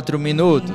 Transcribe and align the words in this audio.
horas 0.00 0.10
4 0.10 0.18
minutos. 0.18 0.70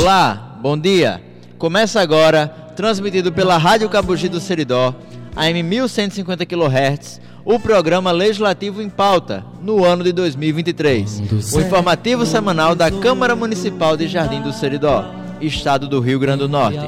Olá, 0.00 0.58
bom 0.62 0.78
dia. 0.78 1.22
Começa 1.58 2.00
agora, 2.00 2.48
transmitido 2.74 3.30
pela 3.30 3.58
Rádio 3.58 3.88
Cabugi 3.88 4.28
do 4.28 4.40
Seridó, 4.40 4.94
AM 5.34 5.62
1150 5.62 6.46
kHz, 6.46 7.20
o 7.44 7.58
programa 7.60 8.10
Legislativo 8.10 8.80
em 8.80 8.88
Pauta, 8.88 9.44
no 9.62 9.84
ano 9.84 10.02
de 10.02 10.10
2023. 10.12 11.22
O 11.52 11.60
informativo 11.60 12.24
semanal 12.24 12.74
da 12.74 12.90
Câmara 12.90 13.36
Municipal 13.36 13.96
de 13.96 14.08
Jardim 14.08 14.40
do 14.40 14.52
Seridó, 14.52 15.04
Estado 15.40 15.86
do 15.86 16.00
Rio 16.00 16.18
Grande 16.18 16.40
do 16.40 16.48
Norte. 16.48 16.80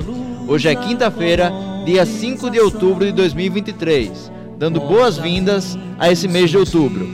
Hoje 0.46 0.68
é 0.68 0.74
quinta-feira, 0.74 1.52
dia 1.84 2.06
5 2.06 2.50
de 2.50 2.58
outubro 2.60 3.04
de 3.04 3.12
2023, 3.12 4.32
dando 4.58 4.80
boas-vindas 4.80 5.78
a 5.98 6.10
esse 6.10 6.26
mês 6.26 6.50
de 6.50 6.56
outubro. 6.56 7.08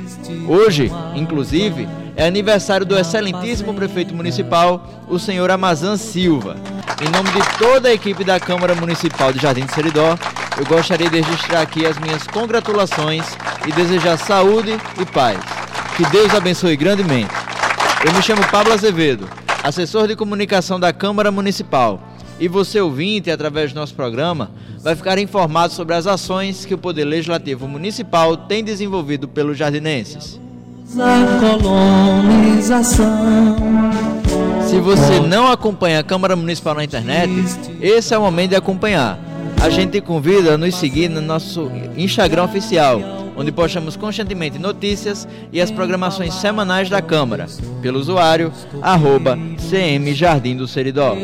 Hoje, 0.49 0.93
inclusive, 1.17 1.89
é 2.17 2.27
aniversário 2.27 2.87
do 2.87 2.97
excelentíssimo 2.97 3.75
prefeito 3.75 4.15
municipal, 4.15 5.05
o 5.09 5.19
senhor 5.19 5.51
Amazan 5.51 5.97
Silva. 5.97 6.57
Em 7.01 7.11
nome 7.11 7.31
de 7.31 7.59
toda 7.59 7.89
a 7.89 7.93
equipe 7.93 8.23
da 8.23 8.39
Câmara 8.39 8.75
Municipal 8.75 9.33
de 9.33 9.41
Jardim 9.41 9.67
do 9.67 9.73
Seridó, 9.73 10.17
eu 10.57 10.65
gostaria 10.65 11.11
de 11.11 11.21
registrar 11.21 11.63
aqui 11.63 11.85
as 11.85 11.99
minhas 11.99 12.25
congratulações 12.25 13.25
e 13.67 13.73
desejar 13.73 14.17
saúde 14.17 14.79
e 15.01 15.05
paz. 15.07 15.39
Que 15.97 16.09
Deus 16.11 16.33
abençoe 16.35 16.77
grandemente. 16.77 17.33
Eu 18.05 18.13
me 18.13 18.23
chamo 18.23 18.47
Pablo 18.49 18.73
Azevedo, 18.73 19.29
assessor 19.63 20.07
de 20.07 20.15
comunicação 20.15 20.79
da 20.79 20.93
Câmara 20.93 21.33
Municipal. 21.33 22.01
E 22.39 22.47
você, 22.49 22.81
ouvinte, 22.81 23.31
através 23.31 23.73
do 23.73 23.81
nosso 23.81 23.95
programa, 23.95 24.51
vai 24.81 24.95
ficar 24.95 25.19
informado 25.19 25.73
sobre 25.73 25.95
as 25.95 26.07
ações 26.07 26.65
que 26.65 26.75
o 26.75 26.79
Poder 26.79 27.05
Legislativo 27.05 27.67
Municipal 27.67 28.37
tem 28.37 28.63
desenvolvido 28.63 29.27
pelos 29.27 29.57
jardinenses. 29.57 30.44
Se 34.69 34.81
você 34.81 35.21
não 35.21 35.51
acompanha 35.51 36.01
a 36.01 36.03
Câmara 36.03 36.37
Municipal 36.37 36.75
na 36.75 36.85
internet, 36.85 37.33
esse 37.81 38.15
é 38.15 38.19
o 38.19 38.23
momento 38.23 38.51
de 38.51 38.57
acompanhar 38.57 39.19
a 39.65 39.71
gente 39.71 39.99
convida 40.03 40.55
a 40.55 40.59
nos 40.59 40.75
seguir 40.75 41.09
no 41.09 41.23
nosso 41.23 41.71
Instagram 41.97 42.45
oficial, 42.45 43.01
onde 43.35 43.51
postamos 43.51 43.97
constantemente 43.97 44.59
notícias 44.59 45.27
e 45.51 45.59
as 45.59 45.71
programações 45.71 46.35
semanais 46.35 46.91
da 46.91 47.01
Câmara, 47.01 47.47
pelo 47.81 47.99
usuário 47.99 48.53
arroba 48.83 49.39
CM 49.71 50.13
Jardim 50.13 50.55
do 50.55 50.69
Seridó. 50.69 51.17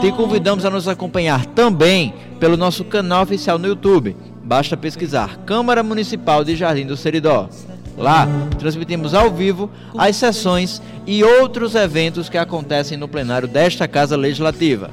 Te 0.00 0.12
convidamos 0.12 0.64
a 0.64 0.70
nos 0.70 0.86
acompanhar 0.86 1.46
também 1.46 2.14
pelo 2.38 2.56
nosso 2.56 2.84
canal 2.84 3.24
oficial 3.24 3.58
no 3.58 3.66
YouTube. 3.66 4.16
Basta 4.44 4.76
pesquisar 4.76 5.38
Câmara 5.44 5.82
Municipal 5.82 6.44
de 6.44 6.54
Jardim 6.54 6.86
do 6.86 6.96
Seridó. 6.96 7.48
Lá, 7.96 8.26
transmitimos 8.58 9.14
ao 9.14 9.30
vivo 9.30 9.70
as 9.96 10.16
sessões 10.16 10.82
e 11.06 11.22
outros 11.22 11.74
eventos 11.74 12.28
que 12.28 12.36
acontecem 12.38 12.96
no 12.96 13.08
plenário 13.08 13.48
desta 13.48 13.88
Casa 13.88 14.16
Legislativa. 14.16 14.90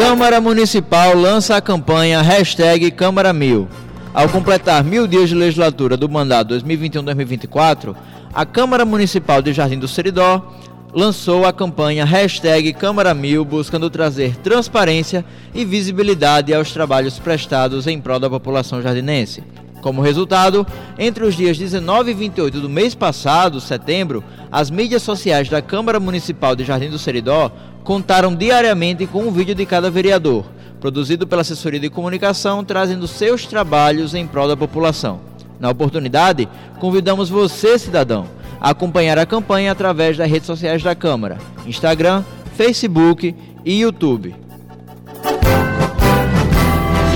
Câmara 0.00 0.40
Municipal 0.40 1.14
lança 1.14 1.56
a 1.56 1.60
campanha 1.60 2.22
hashtag 2.22 2.90
Câmara 2.90 3.34
Mil. 3.34 3.68
Ao 4.14 4.26
completar 4.30 4.82
mil 4.82 5.06
dias 5.06 5.28
de 5.28 5.34
legislatura 5.34 5.94
do 5.94 6.08
mandato 6.08 6.54
2021-2024, 6.54 7.94
a 8.32 8.46
Câmara 8.46 8.86
Municipal 8.86 9.42
de 9.42 9.52
Jardim 9.52 9.78
do 9.78 9.86
Seridó 9.86 10.54
lançou 10.94 11.44
a 11.44 11.52
campanha 11.52 12.06
hashtag 12.06 12.72
Câmara 12.72 13.12
Mil, 13.12 13.44
buscando 13.44 13.90
trazer 13.90 14.36
transparência 14.36 15.22
e 15.54 15.66
visibilidade 15.66 16.54
aos 16.54 16.72
trabalhos 16.72 17.18
prestados 17.18 17.86
em 17.86 18.00
prol 18.00 18.18
da 18.18 18.30
população 18.30 18.80
jardinense. 18.80 19.44
Como 19.82 20.02
resultado, 20.02 20.66
entre 20.98 21.24
os 21.24 21.34
dias 21.34 21.58
19 21.58 22.10
e 22.10 22.14
28 22.14 22.60
do 22.60 22.68
mês 22.68 22.94
passado, 22.94 23.60
setembro, 23.60 24.22
as 24.52 24.70
mídias 24.70 25.02
sociais 25.02 25.48
da 25.48 25.62
Câmara 25.62 26.00
Municipal 26.00 26.56
de 26.56 26.64
Jardim 26.64 26.90
do 26.90 26.98
Seridó 26.98 27.50
contaram 27.84 28.34
diariamente 28.34 29.06
com 29.06 29.22
um 29.22 29.30
vídeo 29.30 29.54
de 29.54 29.64
cada 29.66 29.90
vereador, 29.90 30.44
produzido 30.80 31.26
pela 31.26 31.42
assessoria 31.42 31.80
de 31.80 31.90
comunicação, 31.90 32.64
trazendo 32.64 33.06
seus 33.06 33.46
trabalhos 33.46 34.14
em 34.14 34.26
prol 34.26 34.48
da 34.48 34.56
população. 34.56 35.20
Na 35.58 35.70
oportunidade, 35.70 36.48
convidamos 36.78 37.28
você, 37.28 37.78
cidadão, 37.78 38.26
a 38.60 38.70
acompanhar 38.70 39.18
a 39.18 39.26
campanha 39.26 39.72
através 39.72 40.16
das 40.16 40.30
redes 40.30 40.46
sociais 40.46 40.82
da 40.82 40.94
Câmara: 40.94 41.38
Instagram, 41.66 42.24
Facebook 42.56 43.34
e 43.64 43.80
YouTube. 43.80 44.34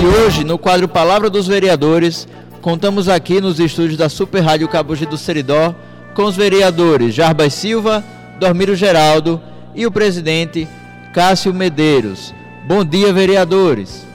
E 0.00 0.06
hoje, 0.06 0.44
no 0.44 0.58
quadro 0.58 0.86
Palavra 0.86 1.30
dos 1.30 1.46
Vereadores, 1.46 2.28
contamos 2.60 3.08
aqui 3.08 3.40
nos 3.40 3.58
estúdios 3.58 3.96
da 3.96 4.10
Super 4.10 4.40
Rádio 4.40 4.68
Cabugi 4.68 5.06
do 5.06 5.16
Seridó 5.16 5.74
com 6.14 6.24
os 6.24 6.36
vereadores 6.36 7.14
Jarbas 7.14 7.54
Silva, 7.54 8.04
Dormiro 8.38 8.76
Geraldo 8.76 9.40
e 9.74 9.86
o 9.86 9.90
presidente 9.90 10.68
Cássio 11.12 11.52
Medeiros. 11.52 12.34
Bom 12.66 12.84
dia, 12.84 13.12
vereadores. 13.12 14.06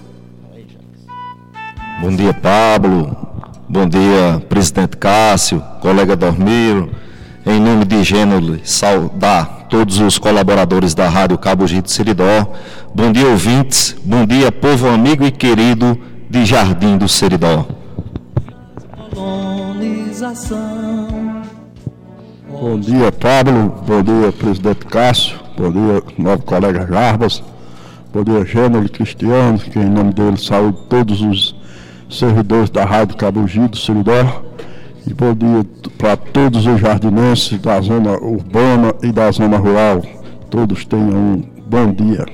Bom 2.02 2.16
dia, 2.16 2.34
Pablo. 2.34 3.16
Bom 3.68 3.88
dia, 3.88 4.42
presidente 4.48 4.98
Cássio, 4.98 5.62
colega 5.82 6.16
Dormiro. 6.16 6.90
Em 7.46 7.60
nome 7.60 7.86
de 7.86 8.04
Gênero, 8.04 8.60
saudar 8.64 9.68
todos 9.70 10.00
os 10.00 10.18
colaboradores 10.18 10.94
da 10.94 11.08
Rádio 11.08 11.38
Cabo 11.38 11.68
Gito 11.68 11.92
Seridó. 11.92 12.54
Bom 12.94 13.12
dia, 13.12 13.28
ouvintes. 13.28 13.96
Bom 14.04 14.26
dia, 14.26 14.52
povo 14.52 14.88
amigo 14.88 15.26
e 15.26 15.32
querido 15.32 16.00
de 16.30 16.46
Jardim 16.46 16.98
do 16.98 17.08
Seridó. 17.08 17.66
Bom 22.50 22.80
dia, 22.80 23.12
Pablo. 23.12 23.84
Bom 23.88 24.02
dia, 24.02 24.32
presidente 24.32 24.86
Cássio. 24.86 25.49
Bom 25.60 25.72
dia, 25.72 26.02
novo 26.18 26.42
colega 26.44 26.88
Jarbas. 26.88 27.44
Bom 28.14 28.24
dia, 28.24 28.46
Gênero 28.46 28.88
Cristiano, 28.90 29.60
que 29.60 29.78
em 29.78 29.90
nome 29.90 30.14
dele 30.14 30.38
saúde 30.38 30.78
todos 30.88 31.22
os 31.22 31.54
servidores 32.10 32.70
da 32.70 32.86
Rádio 32.86 33.18
Cabugi 33.18 33.68
do 33.68 33.76
Seridó. 33.76 34.42
E 35.06 35.14
bom 35.14 35.34
dia 35.34 35.66
para 35.98 36.16
todos 36.16 36.66
os 36.66 36.80
jardinenses 36.80 37.60
da 37.60 37.82
zona 37.82 38.12
urbana 38.12 38.96
e 39.04 39.12
da 39.12 39.30
zona 39.32 39.58
rural. 39.58 40.02
Todos 40.50 40.86
tenham 40.86 41.10
um 41.10 41.44
bom 41.68 41.92
dia. 41.92 42.26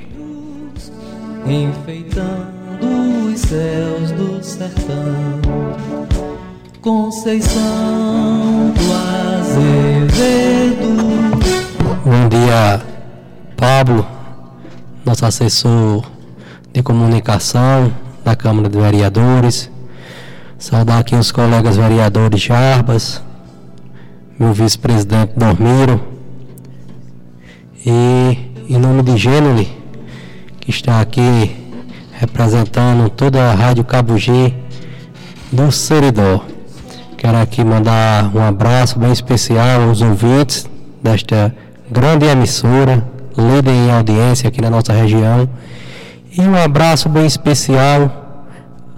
Enfeitando 1.48 3.32
os 3.34 3.40
céus 3.40 4.12
do 4.12 4.44
sertão, 4.44 5.42
Conceição 6.80 8.72
do 8.76 8.94
Azevedo. 9.42 10.96
Bom 12.06 12.30
dia, 12.30 12.95
Pablo, 13.56 14.06
nosso 15.06 15.26
assessor 15.26 16.04
de 16.74 16.84
comunicação 16.84 17.92
da 18.24 18.36
Câmara 18.36 18.68
de 18.68 18.78
Vereadores. 18.78 19.70
Saudar 20.58 21.00
aqui 21.00 21.16
os 21.16 21.32
colegas 21.32 21.78
vereadores 21.78 22.42
Jarbas, 22.42 23.22
meu 24.38 24.54
vice-presidente 24.54 25.34
Dormiro. 25.38 26.02
E 27.86 28.52
em 28.68 28.78
nome 28.78 29.04
de 29.04 29.16
Gênero, 29.16 29.66
que 30.60 30.70
está 30.70 31.00
aqui 31.00 31.56
representando 32.12 33.10
toda 33.10 33.52
a 33.52 33.54
Rádio 33.54 33.84
Cabugi 33.84 34.54
do 35.52 35.72
Seridó. 35.72 36.44
Quero 37.18 37.38
aqui 37.38 37.64
mandar 37.64 38.36
um 38.36 38.42
abraço 38.42 39.00
bem 39.00 39.12
especial 39.12 39.82
aos 39.84 40.02
ouvintes 40.02 40.68
desta 41.02 41.56
grande 41.90 42.26
emissora, 42.26 43.15
líder 43.38 43.72
em 43.72 43.92
audiência 43.92 44.48
aqui 44.48 44.62
na 44.62 44.70
nossa 44.70 44.94
região. 44.94 45.50
E 46.38 46.42
um 46.42 46.56
abraço 46.56 47.08
bem 47.08 47.26
especial 47.26 48.12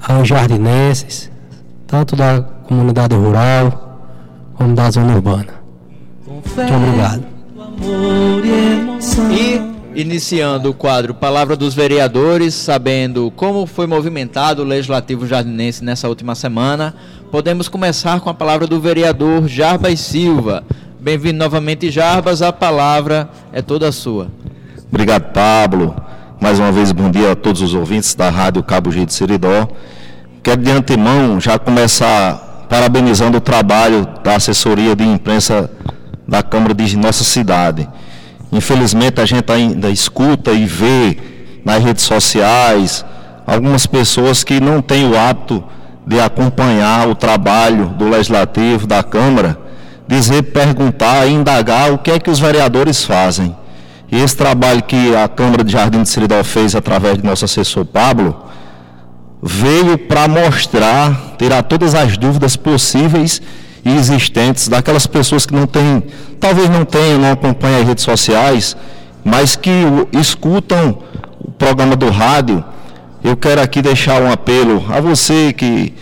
aos 0.07 0.27
jardinenses, 0.27 1.29
tanto 1.85 2.15
da 2.15 2.41
comunidade 2.41 3.15
rural 3.15 3.99
como 4.55 4.73
da 4.73 4.89
zona 4.89 5.13
urbana. 5.13 5.53
Muito 6.25 6.73
obrigado. 6.73 7.23
E 9.31 10.01
iniciando 10.01 10.69
o 10.69 10.73
quadro 10.73 11.13
Palavra 11.13 11.55
dos 11.55 11.73
Vereadores, 11.73 12.53
sabendo 12.53 13.31
como 13.35 13.65
foi 13.65 13.87
movimentado 13.87 14.61
o 14.61 14.65
Legislativo 14.65 15.25
Jardinense 15.25 15.83
nessa 15.83 16.07
última 16.07 16.35
semana, 16.35 16.93
podemos 17.31 17.67
começar 17.67 18.19
com 18.19 18.29
a 18.29 18.33
palavra 18.33 18.67
do 18.67 18.79
vereador 18.79 19.47
Jarbas 19.47 19.99
Silva. 19.99 20.63
Bem-vindo 21.07 21.39
novamente, 21.39 21.89
Jarbas, 21.89 22.41
a 22.41 22.51
palavra 22.51 23.29
é 23.53 23.61
toda 23.61 23.93
sua. 23.93 24.27
Obrigado, 24.91 25.31
Pablo. 25.31 25.95
Mais 26.37 26.59
uma 26.59 26.69
vez, 26.69 26.91
bom 26.91 27.09
dia 27.09 27.31
a 27.31 27.35
todos 27.35 27.61
os 27.61 27.73
ouvintes 27.73 28.13
da 28.13 28.29
Rádio 28.29 28.61
Cabo 28.61 28.91
Giro 28.91 29.05
de 29.05 29.13
Seridó. 29.13 29.69
Quero 30.43 30.61
de 30.61 30.69
antemão 30.69 31.39
já 31.39 31.57
começar 31.57 32.65
parabenizando 32.69 33.37
o 33.37 33.39
trabalho 33.39 34.05
da 34.21 34.35
assessoria 34.35 34.97
de 34.97 35.05
imprensa 35.05 35.71
da 36.27 36.43
Câmara 36.43 36.73
de 36.73 36.97
nossa 36.97 37.23
cidade. 37.23 37.87
Infelizmente, 38.51 39.21
a 39.21 39.25
gente 39.25 39.49
ainda 39.49 39.89
escuta 39.89 40.51
e 40.51 40.65
vê 40.65 41.17
nas 41.63 41.81
redes 41.81 42.03
sociais 42.03 43.05
algumas 43.45 43.85
pessoas 43.85 44.43
que 44.43 44.59
não 44.59 44.81
têm 44.81 45.09
o 45.09 45.17
hábito 45.17 45.63
de 46.05 46.19
acompanhar 46.19 47.07
o 47.07 47.15
trabalho 47.15 47.95
do 47.97 48.09
Legislativo, 48.09 48.85
da 48.85 49.01
Câmara, 49.01 49.66
dizer, 50.07 50.43
perguntar, 50.43 51.27
indagar 51.27 51.91
o 51.91 51.97
que 51.97 52.11
é 52.11 52.19
que 52.19 52.29
os 52.29 52.39
vereadores 52.39 53.03
fazem. 53.03 53.55
E 54.11 54.21
esse 54.21 54.37
trabalho 54.37 54.81
que 54.83 55.15
a 55.15 55.27
Câmara 55.27 55.63
de 55.63 55.71
Jardim 55.73 56.01
de 56.01 56.09
Seridó 56.09 56.41
fez 56.43 56.75
através 56.75 57.17
de 57.17 57.25
nosso 57.25 57.43
assessor 57.43 57.85
Pablo, 57.85 58.43
veio 59.43 59.97
para 59.97 60.27
mostrar, 60.27 61.35
tirar 61.37 61.61
todas 61.63 61.93
as 61.93 62.17
dúvidas 62.17 62.55
possíveis 62.55 63.41
e 63.83 63.95
existentes 63.95 64.67
daquelas 64.67 65.05
pessoas 65.05 65.45
que 65.45 65.53
não 65.53 65.67
têm, 65.67 66.03
talvez 66.39 66.69
não 66.69 66.85
tenham, 66.85 67.19
não 67.19 67.31
acompanham 67.31 67.81
as 67.81 67.87
redes 67.87 68.03
sociais, 68.03 68.75
mas 69.23 69.55
que 69.55 69.71
escutam 70.13 70.99
o 71.39 71.51
programa 71.51 71.95
do 71.95 72.09
rádio. 72.09 72.63
Eu 73.23 73.35
quero 73.35 73.61
aqui 73.61 73.81
deixar 73.81 74.21
um 74.21 74.31
apelo 74.31 74.85
a 74.89 75.01
você 75.01 75.51
que 75.51 75.93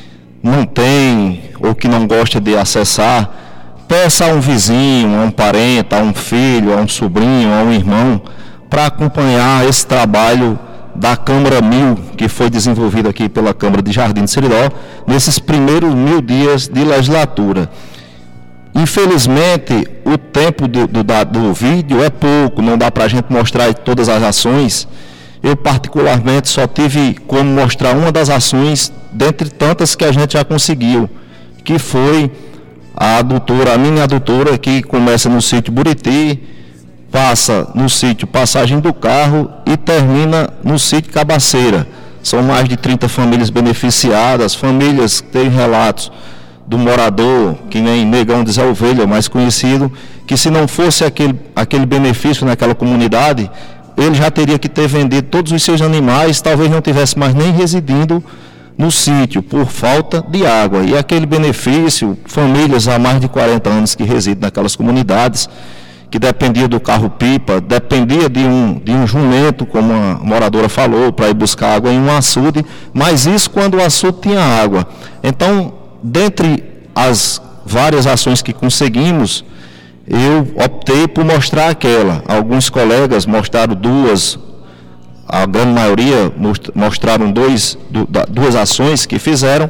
não 0.43 0.63
tem 0.63 1.41
ou 1.59 1.73
que 1.73 1.87
não 1.87 2.05
gosta 2.05 2.39
de 2.39 2.55
acessar, 2.55 3.44
peça 3.87 4.25
a 4.25 4.27
um 4.29 4.39
vizinho, 4.39 5.21
a 5.21 5.25
um 5.25 5.31
parente, 5.31 5.93
a 5.93 5.99
um 5.99 6.13
filho, 6.13 6.77
a 6.77 6.81
um 6.81 6.87
sobrinho, 6.87 7.53
a 7.53 7.63
um 7.63 7.71
irmão, 7.71 8.21
para 8.69 8.87
acompanhar 8.87 9.67
esse 9.67 9.85
trabalho 9.85 10.59
da 10.95 11.17
Câmara 11.17 11.61
Mil, 11.61 11.95
que 12.17 12.27
foi 12.27 12.49
desenvolvido 12.49 13.09
aqui 13.09 13.27
pela 13.27 13.53
Câmara 13.53 13.81
de 13.81 13.91
Jardim 13.91 14.23
de 14.23 14.31
Seridó, 14.31 14.71
nesses 15.05 15.37
primeiros 15.37 15.93
mil 15.93 16.21
dias 16.21 16.67
de 16.67 16.83
legislatura. 16.83 17.69
Infelizmente, 18.73 19.87
o 20.03 20.17
tempo 20.17 20.67
do, 20.67 20.87
do, 20.87 21.03
do 21.03 21.53
vídeo 21.53 22.03
é 22.03 22.09
pouco, 22.09 22.61
não 22.61 22.77
dá 22.77 22.91
para 22.91 23.05
a 23.05 23.07
gente 23.07 23.31
mostrar 23.31 23.73
todas 23.73 24.09
as 24.09 24.21
ações. 24.21 24.87
Eu, 25.41 25.55
particularmente, 25.55 26.49
só 26.49 26.65
tive 26.67 27.15
como 27.27 27.49
mostrar 27.49 27.95
uma 27.95 28.11
das 28.11 28.29
ações, 28.29 28.91
dentre 29.11 29.49
tantas 29.49 29.95
que 29.95 30.03
a 30.03 30.11
gente 30.11 30.33
já 30.33 30.43
conseguiu, 30.43 31.09
que 31.63 31.79
foi 31.79 32.31
a 32.95 33.17
adutora, 33.17 33.73
a 33.73 33.77
mini 33.77 33.99
adutora, 33.99 34.57
que 34.57 34.81
começa 34.81 35.27
no 35.27 35.41
sítio 35.41 35.73
Buriti, 35.73 36.41
passa 37.11 37.67
no 37.75 37.89
sítio 37.89 38.25
Passagem 38.25 38.79
do 38.79 38.93
Carro 38.93 39.49
e 39.65 39.75
termina 39.75 40.49
no 40.63 40.79
sítio 40.79 41.11
Cabaceira. 41.11 41.87
São 42.23 42.41
mais 42.41 42.67
de 42.67 42.77
30 42.77 43.09
famílias 43.09 43.49
beneficiadas, 43.49 44.55
famílias 44.55 45.21
que 45.21 45.27
têm 45.27 45.49
relatos 45.49 46.11
do 46.65 46.77
morador, 46.77 47.55
que 47.69 47.79
nem 47.79 48.05
Negão 48.05 48.43
de 48.43 48.59
Ovelha, 48.59 49.05
mais 49.05 49.27
conhecido, 49.27 49.91
que 50.25 50.35
se 50.35 50.49
não 50.49 50.67
fosse 50.67 51.03
aquele, 51.03 51.39
aquele 51.55 51.85
benefício 51.85 52.45
naquela 52.45 52.73
comunidade, 52.73 53.51
ele 53.95 54.15
já 54.15 54.31
teria 54.31 54.57
que 54.57 54.67
ter 54.67 54.87
vendido 54.87 55.27
todos 55.27 55.51
os 55.51 55.61
seus 55.61 55.81
animais, 55.81 56.41
talvez 56.41 56.71
não 56.71 56.81
tivesse 56.81 57.19
mais 57.19 57.33
nem 57.35 57.51
residindo 57.51 58.23
no 58.77 58.91
sítio, 58.91 59.41
por 59.41 59.65
falta 59.65 60.23
de 60.27 60.45
água. 60.45 60.83
E 60.83 60.97
aquele 60.97 61.25
benefício, 61.25 62.17
famílias 62.25 62.87
há 62.87 62.99
mais 62.99 63.19
de 63.19 63.27
40 63.27 63.69
anos 63.69 63.95
que 63.95 64.03
residem 64.03 64.41
naquelas 64.41 64.75
comunidades, 64.75 65.49
que 66.09 66.19
dependia 66.19 66.67
do 66.67 66.79
carro-pipa, 66.79 67.59
dependia 67.59 68.29
de 68.29 68.39
um, 68.39 68.79
de 68.83 68.91
um 68.91 69.07
jumento, 69.07 69.65
como 69.65 69.91
a 69.93 70.19
moradora 70.21 70.69
falou, 70.69 71.11
para 71.11 71.29
ir 71.29 71.33
buscar 71.33 71.75
água 71.75 71.91
em 71.91 71.99
um 71.99 72.15
açude, 72.15 72.65
mas 72.93 73.25
isso 73.25 73.49
quando 73.49 73.75
o 73.75 73.83
açude 73.83 74.19
tinha 74.21 74.39
água. 74.39 74.87
Então, 75.23 75.73
dentre 76.03 76.63
as 76.93 77.41
várias 77.65 78.07
ações 78.07 78.41
que 78.41 78.53
conseguimos, 78.53 79.43
eu 80.07 80.47
optei 80.63 81.07
por 81.07 81.25
mostrar 81.25 81.69
aquela. 81.69 82.23
Alguns 82.27 82.69
colegas 82.69 83.25
mostraram 83.25 83.73
duas, 83.73 84.37
a 85.27 85.45
grande 85.45 85.73
maioria 85.73 86.31
most- 86.37 86.71
mostraram 86.75 87.31
dois, 87.31 87.77
duas 88.29 88.55
ações 88.55 89.05
que 89.05 89.17
fizeram, 89.19 89.69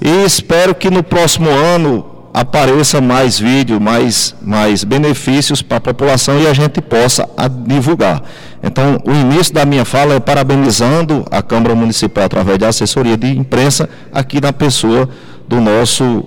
e 0.00 0.24
espero 0.24 0.74
que 0.74 0.90
no 0.90 1.02
próximo 1.02 1.50
ano 1.50 2.06
apareça 2.32 3.00
mais 3.00 3.38
vídeo, 3.38 3.80
mais, 3.80 4.34
mais 4.40 4.84
benefícios 4.84 5.60
para 5.60 5.78
a 5.78 5.80
população 5.80 6.38
e 6.38 6.46
a 6.46 6.52
gente 6.54 6.80
possa 6.80 7.28
divulgar. 7.66 8.22
Então, 8.62 9.00
o 9.04 9.10
início 9.12 9.52
da 9.52 9.64
minha 9.64 9.84
fala 9.84 10.14
é 10.14 10.20
parabenizando 10.20 11.24
a 11.30 11.42
Câmara 11.42 11.74
Municipal 11.74 12.24
através 12.24 12.58
da 12.58 12.68
assessoria 12.68 13.16
de 13.16 13.36
imprensa 13.36 13.88
aqui 14.12 14.40
na 14.40 14.52
pessoa 14.52 15.08
do 15.48 15.60
nosso 15.60 16.24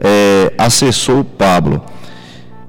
eh, 0.00 0.52
assessor 0.58 1.24
Pablo. 1.24 1.82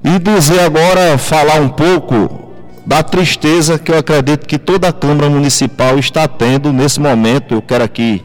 E 0.02 0.18
dizer 0.18 0.60
agora, 0.60 1.18
falar 1.18 1.60
um 1.60 1.68
pouco 1.68 2.47
da 2.88 3.02
tristeza 3.02 3.78
que 3.78 3.92
eu 3.92 3.98
acredito 3.98 4.46
que 4.46 4.56
toda 4.58 4.88
a 4.88 4.92
Câmara 4.94 5.28
Municipal 5.28 5.98
está 5.98 6.26
tendo 6.26 6.72
nesse 6.72 6.98
momento. 6.98 7.52
Eu 7.52 7.60
quero 7.60 7.84
aqui 7.84 8.24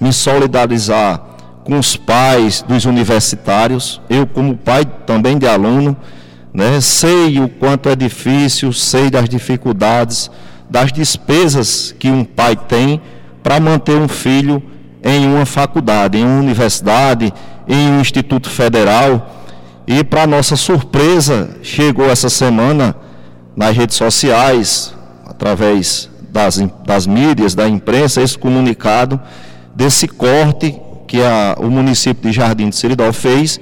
me 0.00 0.12
solidarizar 0.12 1.20
com 1.64 1.76
os 1.76 1.96
pais 1.96 2.62
dos 2.62 2.84
universitários, 2.84 4.00
eu 4.08 4.24
como 4.24 4.56
pai 4.56 4.84
também 5.04 5.36
de 5.36 5.48
aluno, 5.48 5.96
né, 6.52 6.80
sei 6.80 7.40
o 7.40 7.48
quanto 7.48 7.88
é 7.88 7.96
difícil, 7.96 8.72
sei 8.72 9.10
das 9.10 9.28
dificuldades, 9.28 10.30
das 10.70 10.92
despesas 10.92 11.92
que 11.98 12.08
um 12.08 12.22
pai 12.22 12.54
tem 12.54 13.00
para 13.42 13.58
manter 13.58 13.96
um 13.96 14.06
filho 14.06 14.62
em 15.02 15.26
uma 15.26 15.44
faculdade, 15.44 16.18
em 16.18 16.24
uma 16.24 16.38
universidade, 16.38 17.34
em 17.66 17.90
um 17.90 18.00
instituto 18.00 18.48
federal. 18.48 19.42
E 19.88 20.04
para 20.04 20.24
nossa 20.24 20.54
surpresa, 20.54 21.56
chegou 21.62 22.08
essa 22.08 22.30
semana 22.30 22.94
nas 23.56 23.76
redes 23.76 23.96
sociais, 23.96 24.94
através 25.26 26.08
das, 26.32 26.58
das 26.86 27.06
mídias, 27.06 27.54
da 27.54 27.68
imprensa, 27.68 28.20
esse 28.22 28.36
comunicado 28.38 29.20
desse 29.74 30.08
corte 30.08 30.74
que 31.06 31.20
a- 31.22 31.56
o 31.58 31.70
município 31.70 32.30
de 32.30 32.36
Jardim 32.36 32.68
de 32.70 32.76
Seridó 32.76 33.12
fez 33.12 33.60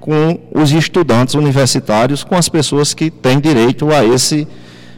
com 0.00 0.38
os 0.54 0.70
estudantes 0.72 1.34
universitários, 1.34 2.22
com 2.24 2.34
as 2.36 2.48
pessoas 2.48 2.92
que 2.94 3.10
têm 3.10 3.40
direito 3.40 3.90
a 3.92 4.04
esse 4.04 4.46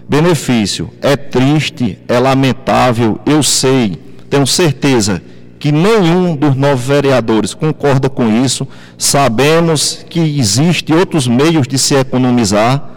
benefício. 0.09 0.91
É 1.01 1.17
triste, 1.17 1.99
é 2.09 2.19
lamentável, 2.19 3.19
eu 3.27 3.43
sei, 3.43 3.97
tenho 4.31 4.47
certeza 4.47 5.23
que 5.59 5.73
nenhum 5.73 6.37
dos 6.37 6.55
nove 6.55 6.83
vereadores 6.95 7.55
concorda 7.55 8.09
com 8.11 8.29
isso. 8.45 8.67
Sabemos 8.99 10.05
que 10.09 10.21
existem 10.21 10.95
outros 10.97 11.27
meios 11.27 11.67
de 11.67 11.79
se 11.79 11.95
economizar. 11.95 12.91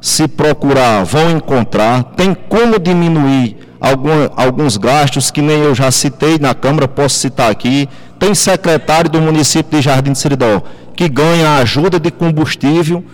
Se 0.00 0.28
procurar, 0.28 1.04
vão 1.04 1.30
encontrar. 1.30 2.02
Tem 2.16 2.34
como 2.34 2.78
diminuir 2.78 3.56
algum- 3.80 4.28
alguns 4.36 4.76
gastos 4.76 5.30
que 5.30 5.42
nem 5.42 5.58
eu 5.60 5.74
já 5.74 5.90
citei 5.90 6.38
na 6.38 6.54
Câmara, 6.54 6.86
posso 6.88 7.16
citar 7.18 7.50
aqui. 7.50 7.88
Tem 8.18 8.34
secretário 8.34 9.10
do 9.10 9.20
município 9.20 9.78
de 9.78 9.84
Jardim 9.84 10.12
de 10.12 10.18
Seridó 10.18 10.62
que 10.96 11.08
ganha 11.08 11.56
ajuda 11.58 12.00
de 12.00 12.10
combustível 12.10 13.04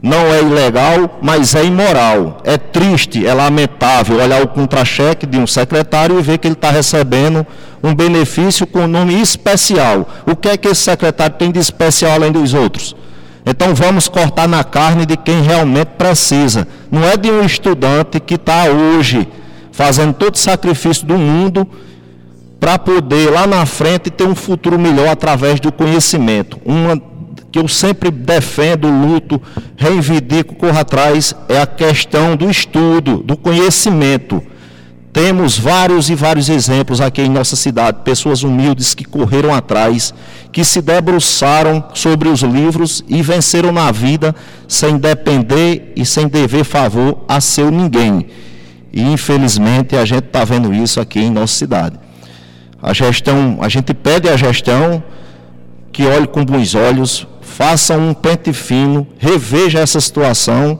não 0.00 0.26
é 0.34 0.40
ilegal, 0.42 1.18
mas 1.22 1.54
é 1.54 1.64
imoral. 1.64 2.38
É 2.44 2.58
triste, 2.58 3.26
é 3.26 3.32
lamentável 3.32 4.18
olhar 4.18 4.42
o 4.42 4.48
contra-cheque 4.48 5.24
de 5.26 5.38
um 5.38 5.46
secretário 5.46 6.18
e 6.18 6.22
ver 6.22 6.36
que 6.38 6.46
ele 6.46 6.52
está 6.54 6.70
recebendo 6.70 7.44
um 7.82 7.94
benefício 7.94 8.66
com 8.66 8.86
nome 8.86 9.18
especial. 9.20 10.06
O 10.26 10.36
que 10.36 10.50
é 10.50 10.56
que 10.58 10.68
esse 10.68 10.82
secretário 10.82 11.36
tem 11.38 11.50
de 11.50 11.58
especial 11.58 12.12
além 12.12 12.30
dos 12.30 12.52
outros? 12.52 12.94
Então 13.46 13.74
vamos 13.74 14.08
cortar 14.08 14.48
na 14.48 14.64
carne 14.64 15.04
de 15.04 15.16
quem 15.16 15.42
realmente 15.42 15.88
precisa. 15.98 16.66
Não 16.90 17.04
é 17.04 17.16
de 17.16 17.30
um 17.30 17.44
estudante 17.44 18.18
que 18.18 18.34
está 18.34 18.64
hoje 18.64 19.28
fazendo 19.70 20.14
todo 20.14 20.34
o 20.34 20.38
sacrifício 20.38 21.06
do 21.06 21.18
mundo 21.18 21.68
para 22.58 22.78
poder 22.78 23.30
lá 23.30 23.46
na 23.46 23.66
frente 23.66 24.10
ter 24.10 24.24
um 24.24 24.34
futuro 24.34 24.78
melhor 24.78 25.08
através 25.08 25.60
do 25.60 25.70
conhecimento. 25.70 26.58
Uma 26.64 27.00
que 27.52 27.58
eu 27.58 27.68
sempre 27.68 28.10
defendo, 28.10 28.88
luto, 28.88 29.40
reivindico, 29.76 30.56
corro 30.56 30.76
atrás, 30.76 31.36
é 31.48 31.60
a 31.60 31.66
questão 31.66 32.34
do 32.34 32.50
estudo, 32.50 33.18
do 33.18 33.36
conhecimento. 33.36 34.42
Temos 35.12 35.56
vários 35.56 36.10
e 36.10 36.16
vários 36.16 36.48
exemplos 36.48 37.00
aqui 37.00 37.22
em 37.22 37.28
nossa 37.28 37.54
cidade, 37.54 37.98
pessoas 38.02 38.42
humildes 38.42 38.94
que 38.94 39.04
correram 39.04 39.54
atrás, 39.54 40.12
que 40.54 40.64
se 40.64 40.80
debruçaram 40.80 41.82
sobre 41.94 42.28
os 42.28 42.40
livros 42.42 43.04
e 43.08 43.20
venceram 43.22 43.72
na 43.72 43.90
vida 43.90 44.32
sem 44.68 44.96
depender 44.96 45.92
e 45.96 46.06
sem 46.06 46.28
dever 46.28 46.62
favor 46.62 47.24
a 47.26 47.40
seu 47.40 47.72
ninguém. 47.72 48.28
E 48.92 49.02
infelizmente 49.02 49.96
a 49.96 50.04
gente 50.04 50.26
está 50.26 50.44
vendo 50.44 50.72
isso 50.72 51.00
aqui 51.00 51.18
em 51.18 51.28
nossa 51.28 51.54
cidade. 51.56 51.98
A 52.80 52.92
gestão, 52.92 53.58
a 53.62 53.68
gente 53.68 53.92
pede 53.92 54.28
à 54.28 54.36
gestão 54.36 55.02
que 55.90 56.06
olhe 56.06 56.28
com 56.28 56.44
bons 56.44 56.76
olhos, 56.76 57.26
faça 57.40 57.96
um 57.96 58.14
pente 58.14 58.52
fino, 58.52 59.08
reveja 59.18 59.80
essa 59.80 60.00
situação. 60.00 60.78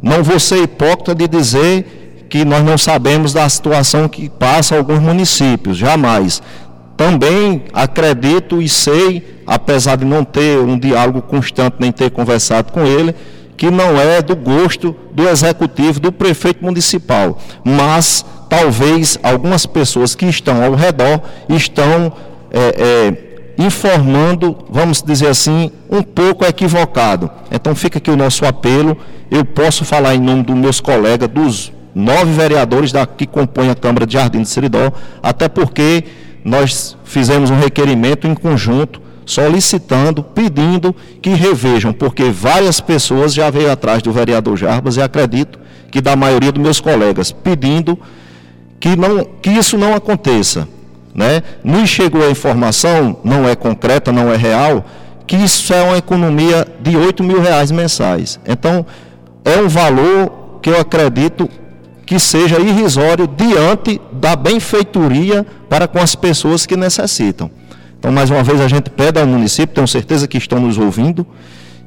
Não 0.00 0.22
vou 0.22 0.38
ser 0.38 0.62
hipócrita 0.62 1.12
de 1.12 1.26
dizer 1.26 2.26
que 2.30 2.44
nós 2.44 2.62
não 2.62 2.78
sabemos 2.78 3.32
da 3.32 3.48
situação 3.48 4.08
que 4.08 4.28
passa 4.28 4.76
alguns 4.76 5.00
municípios, 5.00 5.76
jamais. 5.76 6.40
Também 6.98 7.62
acredito 7.72 8.60
e 8.60 8.68
sei, 8.68 9.40
apesar 9.46 9.96
de 9.96 10.04
não 10.04 10.24
ter 10.24 10.58
um 10.58 10.76
diálogo 10.76 11.22
constante 11.22 11.76
nem 11.78 11.92
ter 11.92 12.10
conversado 12.10 12.72
com 12.72 12.84
ele, 12.84 13.14
que 13.56 13.70
não 13.70 13.96
é 14.00 14.20
do 14.20 14.34
gosto 14.34 14.96
do 15.12 15.28
executivo, 15.28 16.00
do 16.00 16.10
prefeito 16.10 16.64
municipal, 16.64 17.38
mas 17.62 18.26
talvez 18.48 19.16
algumas 19.22 19.64
pessoas 19.64 20.16
que 20.16 20.26
estão 20.26 20.60
ao 20.60 20.74
redor 20.74 21.20
estão 21.48 22.12
é, 22.50 22.74
é, 22.76 23.62
informando, 23.62 24.56
vamos 24.68 25.00
dizer 25.00 25.28
assim, 25.28 25.70
um 25.88 26.02
pouco 26.02 26.44
equivocado. 26.44 27.30
Então 27.48 27.76
fica 27.76 27.98
aqui 27.98 28.10
o 28.10 28.16
nosso 28.16 28.44
apelo. 28.44 28.96
Eu 29.30 29.44
posso 29.44 29.84
falar 29.84 30.16
em 30.16 30.20
nome 30.20 30.42
dos 30.42 30.56
meus 30.56 30.80
colegas, 30.80 31.28
dos 31.28 31.72
nove 31.94 32.32
vereadores 32.32 32.90
da, 32.90 33.06
que 33.06 33.24
compõem 33.24 33.70
a 33.70 33.76
Câmara 33.76 34.04
de 34.04 34.14
Jardim 34.14 34.42
de 34.42 34.48
Seridó, 34.48 34.92
até 35.22 35.48
porque 35.48 36.04
nós 36.48 36.96
fizemos 37.04 37.50
um 37.50 37.58
requerimento 37.58 38.26
em 38.26 38.34
conjunto 38.34 39.00
solicitando, 39.24 40.22
pedindo 40.22 40.96
que 41.20 41.30
revejam, 41.30 41.92
porque 41.92 42.24
várias 42.30 42.80
pessoas 42.80 43.34
já 43.34 43.50
veio 43.50 43.70
atrás 43.70 44.02
do 44.02 44.10
vereador 44.10 44.56
Jarbas 44.56 44.96
e 44.96 45.02
acredito 45.02 45.58
que 45.90 46.00
da 46.00 46.16
maioria 46.16 46.50
dos 46.50 46.62
meus 46.62 46.80
colegas, 46.80 47.30
pedindo 47.30 47.98
que, 48.80 48.96
não, 48.96 49.24
que 49.42 49.50
isso 49.50 49.76
não 49.76 49.94
aconteça. 49.94 50.66
Né? 51.14 51.42
Nos 51.62 51.90
chegou 51.90 52.26
a 52.26 52.30
informação, 52.30 53.18
não 53.22 53.46
é 53.46 53.54
concreta, 53.54 54.10
não 54.10 54.32
é 54.32 54.36
real, 54.36 54.84
que 55.26 55.36
isso 55.36 55.74
é 55.74 55.82
uma 55.82 55.98
economia 55.98 56.66
de 56.80 56.96
8 56.96 57.22
mil 57.22 57.40
reais 57.40 57.70
mensais. 57.70 58.40
Então, 58.46 58.86
é 59.44 59.58
um 59.58 59.68
valor 59.68 60.58
que 60.62 60.70
eu 60.70 60.80
acredito 60.80 61.48
que 62.08 62.18
seja 62.18 62.58
irrisório 62.58 63.28
diante 63.28 64.00
da 64.10 64.34
benfeitoria 64.34 65.44
para 65.68 65.86
com 65.86 65.98
as 65.98 66.14
pessoas 66.14 66.64
que 66.64 66.74
necessitam. 66.74 67.50
Então, 67.98 68.10
mais 68.10 68.30
uma 68.30 68.42
vez, 68.42 68.62
a 68.62 68.66
gente 68.66 68.88
pede 68.88 69.20
ao 69.20 69.26
município, 69.26 69.74
tenho 69.74 69.86
certeza 69.86 70.26
que 70.26 70.38
estão 70.38 70.58
nos 70.58 70.78
ouvindo, 70.78 71.26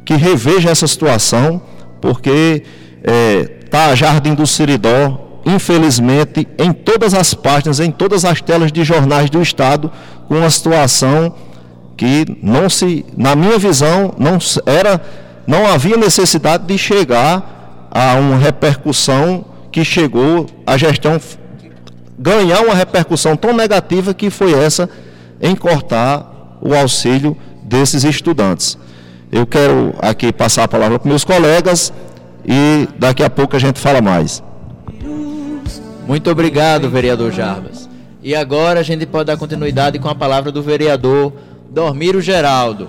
que 0.06 0.14
reveja 0.14 0.70
essa 0.70 0.86
situação, 0.86 1.60
porque 2.00 2.62
está 3.02 3.12
é, 3.12 3.46
tá 3.72 3.96
Jardim 3.96 4.36
do 4.36 4.46
Siridó, 4.46 5.42
infelizmente, 5.44 6.48
em 6.56 6.72
todas 6.72 7.16
as 7.16 7.34
páginas, 7.34 7.80
em 7.80 7.90
todas 7.90 8.24
as 8.24 8.42
telas 8.42 8.72
de 8.72 8.84
jornais 8.84 9.28
do 9.28 9.42
Estado, 9.42 9.92
com 10.28 10.36
uma 10.36 10.52
situação 10.52 11.34
que 11.98 12.26
não 12.44 12.70
se, 12.70 13.04
na 13.18 13.36
minha 13.36 13.58
visão, 13.58 14.14
não 14.20 14.38
era, 14.68 15.02
não 15.48 15.66
havia 15.66 15.98
necessidade 15.98 16.68
de 16.68 16.78
chegar 16.78 17.90
a 17.90 18.14
uma 18.14 18.38
repercussão 18.38 19.50
que 19.72 19.86
chegou 19.86 20.48
a 20.66 20.78
gestão 20.78 21.20
ganhar 22.18 22.62
uma 22.62 22.76
repercussão 22.76 23.36
tão 23.36 23.54
negativa 23.54 24.14
que 24.14 24.30
foi 24.30 24.54
essa 24.54 24.90
em 25.42 25.56
cortar 25.56 26.60
o 26.62 26.76
auxílio 26.76 27.36
desses 27.64 28.04
estudantes. 28.04 28.78
Eu 29.32 29.48
quero 29.48 29.96
aqui 30.00 30.32
passar 30.32 30.66
a 30.66 30.68
palavra 30.68 31.00
para 31.00 31.10
meus 31.10 31.24
colegas 31.24 31.92
e 32.46 32.88
daqui 33.00 33.24
a 33.24 33.30
pouco 33.30 33.56
a 33.56 33.60
gente 33.60 33.80
fala 33.80 34.02
mais. 34.02 34.44
Muito 36.08 36.30
obrigado, 36.30 36.90
vereador 36.90 37.32
Jarbas. 37.32 37.90
E 38.22 38.36
agora 38.36 38.82
a 38.82 38.84
gente 38.84 39.06
pode 39.06 39.26
dar 39.26 39.38
continuidade 39.38 39.98
com 39.98 40.10
a 40.10 40.14
palavra 40.14 40.52
do 40.52 40.62
vereador 40.62 41.34
Dormiro 41.72 42.22
Geraldo. 42.22 42.88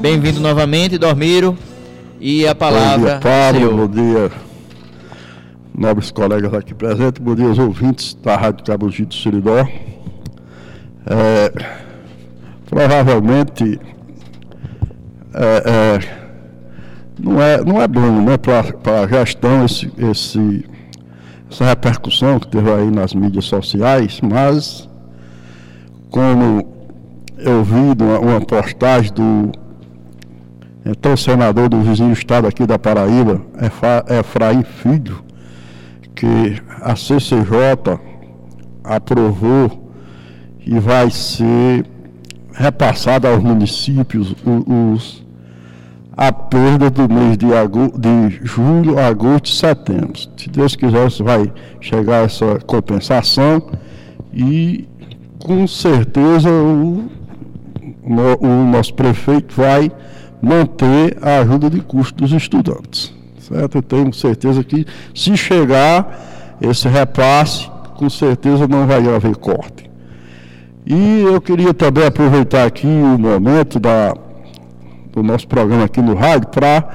Bem-vindo 0.00 0.40
novamente, 0.40 0.98
Dormiro. 0.98 1.56
E 2.20 2.46
a 2.48 2.54
palavra. 2.54 2.96
Bom 2.96 3.20
dia, 3.20 3.20
Pablo. 3.20 3.76
Bom 3.76 3.88
dia, 3.88 4.30
nobres 5.74 6.10
colegas 6.10 6.52
aqui 6.54 6.74
presentes. 6.74 7.22
Bom 7.22 7.34
dia 7.34 7.46
aos 7.46 7.58
ouvintes 7.58 8.14
da 8.22 8.36
Rádio 8.36 8.64
Cabugito 8.64 9.14
Siridó. 9.14 9.66
É, 11.06 11.52
provavelmente 12.66 13.80
é, 15.34 15.62
é, 15.66 16.00
não, 17.18 17.42
é, 17.42 17.64
não 17.64 17.80
é 17.80 17.88
bom 17.88 18.22
né, 18.22 18.36
para 18.36 19.02
a 19.02 19.06
gestão 19.08 19.64
esse, 19.64 19.90
esse, 19.98 20.64
essa 21.50 21.64
repercussão 21.64 22.38
que 22.38 22.48
teve 22.48 22.70
aí 22.70 22.90
nas 22.90 23.14
mídias 23.14 23.46
sociais, 23.46 24.20
mas 24.20 24.88
como 26.10 26.68
eu 27.38 27.64
vi 27.64 28.02
uma, 28.02 28.18
uma 28.20 28.40
postagem 28.40 29.12
do 29.12 29.52
então 30.84 31.16
senador 31.16 31.68
do 31.68 31.80
vizinho 31.80 32.12
estado 32.12 32.46
aqui 32.46 32.66
da 32.66 32.78
Paraíba, 32.78 33.40
Efraim 34.18 34.64
Filho, 34.64 35.24
que 36.22 36.62
a 36.80 36.94
CCJ 36.94 37.98
aprovou 38.84 39.92
e 40.64 40.78
vai 40.78 41.10
ser 41.10 41.84
repassada 42.52 43.28
aos 43.28 43.42
municípios 43.42 44.32
os, 44.94 45.26
a 46.16 46.30
perda 46.30 46.88
do 46.90 47.12
mês 47.12 47.36
de, 47.36 47.52
agosto, 47.52 47.98
de 47.98 48.38
julho, 48.44 49.00
agosto 49.00 49.46
e 49.46 49.52
setembro. 49.52 50.12
Se 50.36 50.48
Deus 50.48 50.76
quiser, 50.76 51.10
vai 51.24 51.52
chegar 51.80 52.24
essa 52.24 52.60
compensação 52.68 53.60
e 54.32 54.88
com 55.40 55.66
certeza 55.66 56.48
o, 56.48 57.10
o 58.40 58.70
nosso 58.70 58.94
prefeito 58.94 59.56
vai 59.56 59.90
manter 60.40 61.18
a 61.20 61.40
ajuda 61.40 61.68
de 61.68 61.80
custo 61.80 62.14
dos 62.14 62.30
estudantes. 62.30 63.12
Certo? 63.52 63.76
Eu 63.76 63.82
tenho 63.82 64.12
certeza 64.14 64.64
que 64.64 64.86
se 65.14 65.36
chegar 65.36 66.56
esse 66.60 66.88
repasse, 66.88 67.70
com 67.96 68.08
certeza 68.08 68.66
não 68.66 68.86
vai 68.86 69.06
haver 69.14 69.36
corte. 69.36 69.90
E 70.86 71.20
eu 71.22 71.40
queria 71.40 71.74
também 71.74 72.04
aproveitar 72.04 72.66
aqui 72.66 72.86
o 72.86 73.18
momento 73.18 73.78
da, 73.78 74.14
do 75.12 75.22
nosso 75.22 75.46
programa 75.46 75.84
aqui 75.84 76.00
no 76.00 76.14
rádio 76.14 76.48
para 76.48 76.88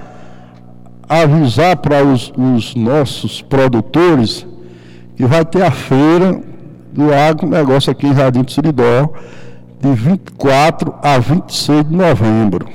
avisar 1.07 1.77
para 1.77 2.03
os, 2.03 2.33
os, 2.35 2.75
nossos 2.75 3.41
produtores 3.41 4.45
que 5.15 5.25
vai 5.25 5.45
ter 5.45 5.63
a 5.63 5.71
feira 5.71 6.41
do 6.91 7.13
agronegócio 7.13 7.91
aqui 7.91 8.07
em 8.07 8.15
Jardim 8.15 8.41
do 8.41 8.51
Siridó 8.51 9.13
de 9.79 9.93
24 9.93 10.95
a 11.01 11.17
26 11.19 11.87
de 11.87 11.95
novembro. 11.95 12.67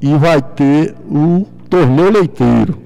E 0.00 0.14
vai 0.14 0.42
ter 0.42 0.94
o 1.08 1.46
torneio 1.68 2.10
leiteiro. 2.10 2.81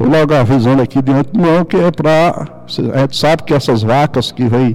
Logo 0.00 0.34
avisando 0.34 0.80
aqui 0.80 1.02
de 1.02 1.12
antemão 1.12 1.62
que 1.62 1.76
é 1.76 1.90
para. 1.90 2.48
A 2.94 3.00
gente 3.00 3.16
sabe 3.18 3.42
que 3.42 3.52
essas 3.52 3.82
vacas 3.82 4.32
que 4.32 4.48
vêm 4.48 4.74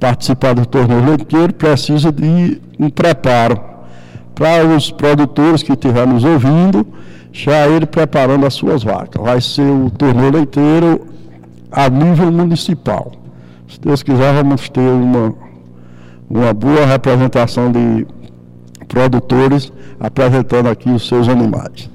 participar 0.00 0.54
do 0.54 0.64
torneio 0.64 1.04
leiteiro 1.04 1.52
precisa 1.52 2.10
de 2.10 2.60
um 2.78 2.88
preparo. 2.88 3.60
Para 4.34 4.64
os 4.66 4.90
produtores 4.90 5.62
que 5.62 5.72
estiverem 5.72 6.14
nos 6.14 6.24
ouvindo, 6.24 6.86
já 7.32 7.68
ele 7.68 7.84
preparando 7.84 8.46
as 8.46 8.54
suas 8.54 8.82
vacas. 8.82 9.22
Vai 9.22 9.42
ser 9.42 9.70
o 9.70 9.90
torneio 9.90 10.32
leiteiro 10.32 11.06
a 11.70 11.90
nível 11.90 12.32
municipal. 12.32 13.12
Se 13.68 13.78
Deus 13.78 14.02
quiser, 14.02 14.32
vamos 14.32 14.70
ter 14.70 14.80
uma, 14.80 15.34
uma 16.30 16.54
boa 16.54 16.86
representação 16.86 17.70
de 17.70 18.06
produtores 18.88 19.70
apresentando 20.00 20.68
aqui 20.68 20.88
os 20.88 21.06
seus 21.06 21.28
animais. 21.28 21.90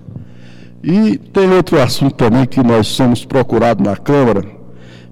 E 0.83 1.17
tem 1.17 1.51
outro 1.51 1.79
assunto 1.81 2.15
também 2.15 2.45
que 2.45 2.63
nós 2.63 2.88
somos 2.88 3.23
procurados 3.23 3.85
na 3.85 3.95
Câmara, 3.95 4.43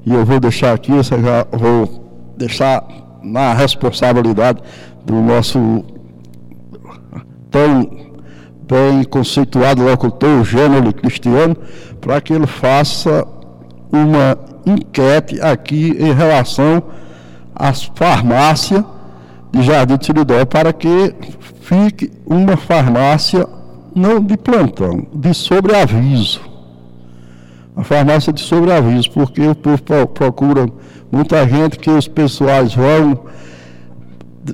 e 0.06 0.14
eu 0.14 0.26
vou 0.26 0.40
deixar 0.40 0.74
aqui, 0.74 0.92
já 1.04 1.46
vou 1.52 2.34
deixar 2.38 2.84
na 3.22 3.54
responsabilidade 3.54 4.62
do 5.06 5.16
nosso 5.16 5.84
tão 7.52 8.10
bem 8.68 9.04
conceituado 9.04 9.84
locutor 9.84 10.44
Gênero 10.44 10.94
Cristiano, 10.94 11.56
para 12.02 12.20
que 12.22 12.34
ele 12.34 12.48
faça 12.48 13.28
uma 13.92 14.38
enquete 14.66 15.42
aqui 15.42 15.96
em 16.00 16.14
relação 16.14 16.82
às 17.56 17.84
farmácias 17.84 18.84
de 19.52 19.64
Jardim 19.64 19.98
de 19.98 20.06
Siridó, 20.06 20.46
para 20.46 20.72
que 20.72 21.14
fique 21.62 22.12
uma 22.26 22.56
farmácia 22.56 23.48
não 23.96 24.22
de 24.22 24.38
plantão, 24.38 25.08
de 25.14 25.34
sobreaviso. 25.34 26.42
A 27.76 27.84
farmácia 27.84 28.34
de 28.34 28.42
sobreaviso, 28.42 29.10
porque 29.12 29.42
o 29.42 29.56
povo 29.56 30.08
procura 30.08 30.68
muita 31.12 31.48
gente 31.48 31.80
que 31.80 31.90
os 31.90 32.08
pessoais 32.08 32.74
vão 32.74 33.20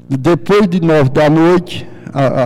depois 0.10 0.68
de 0.68 0.82
nove 0.82 1.10
da 1.10 1.30
noite, 1.30 1.88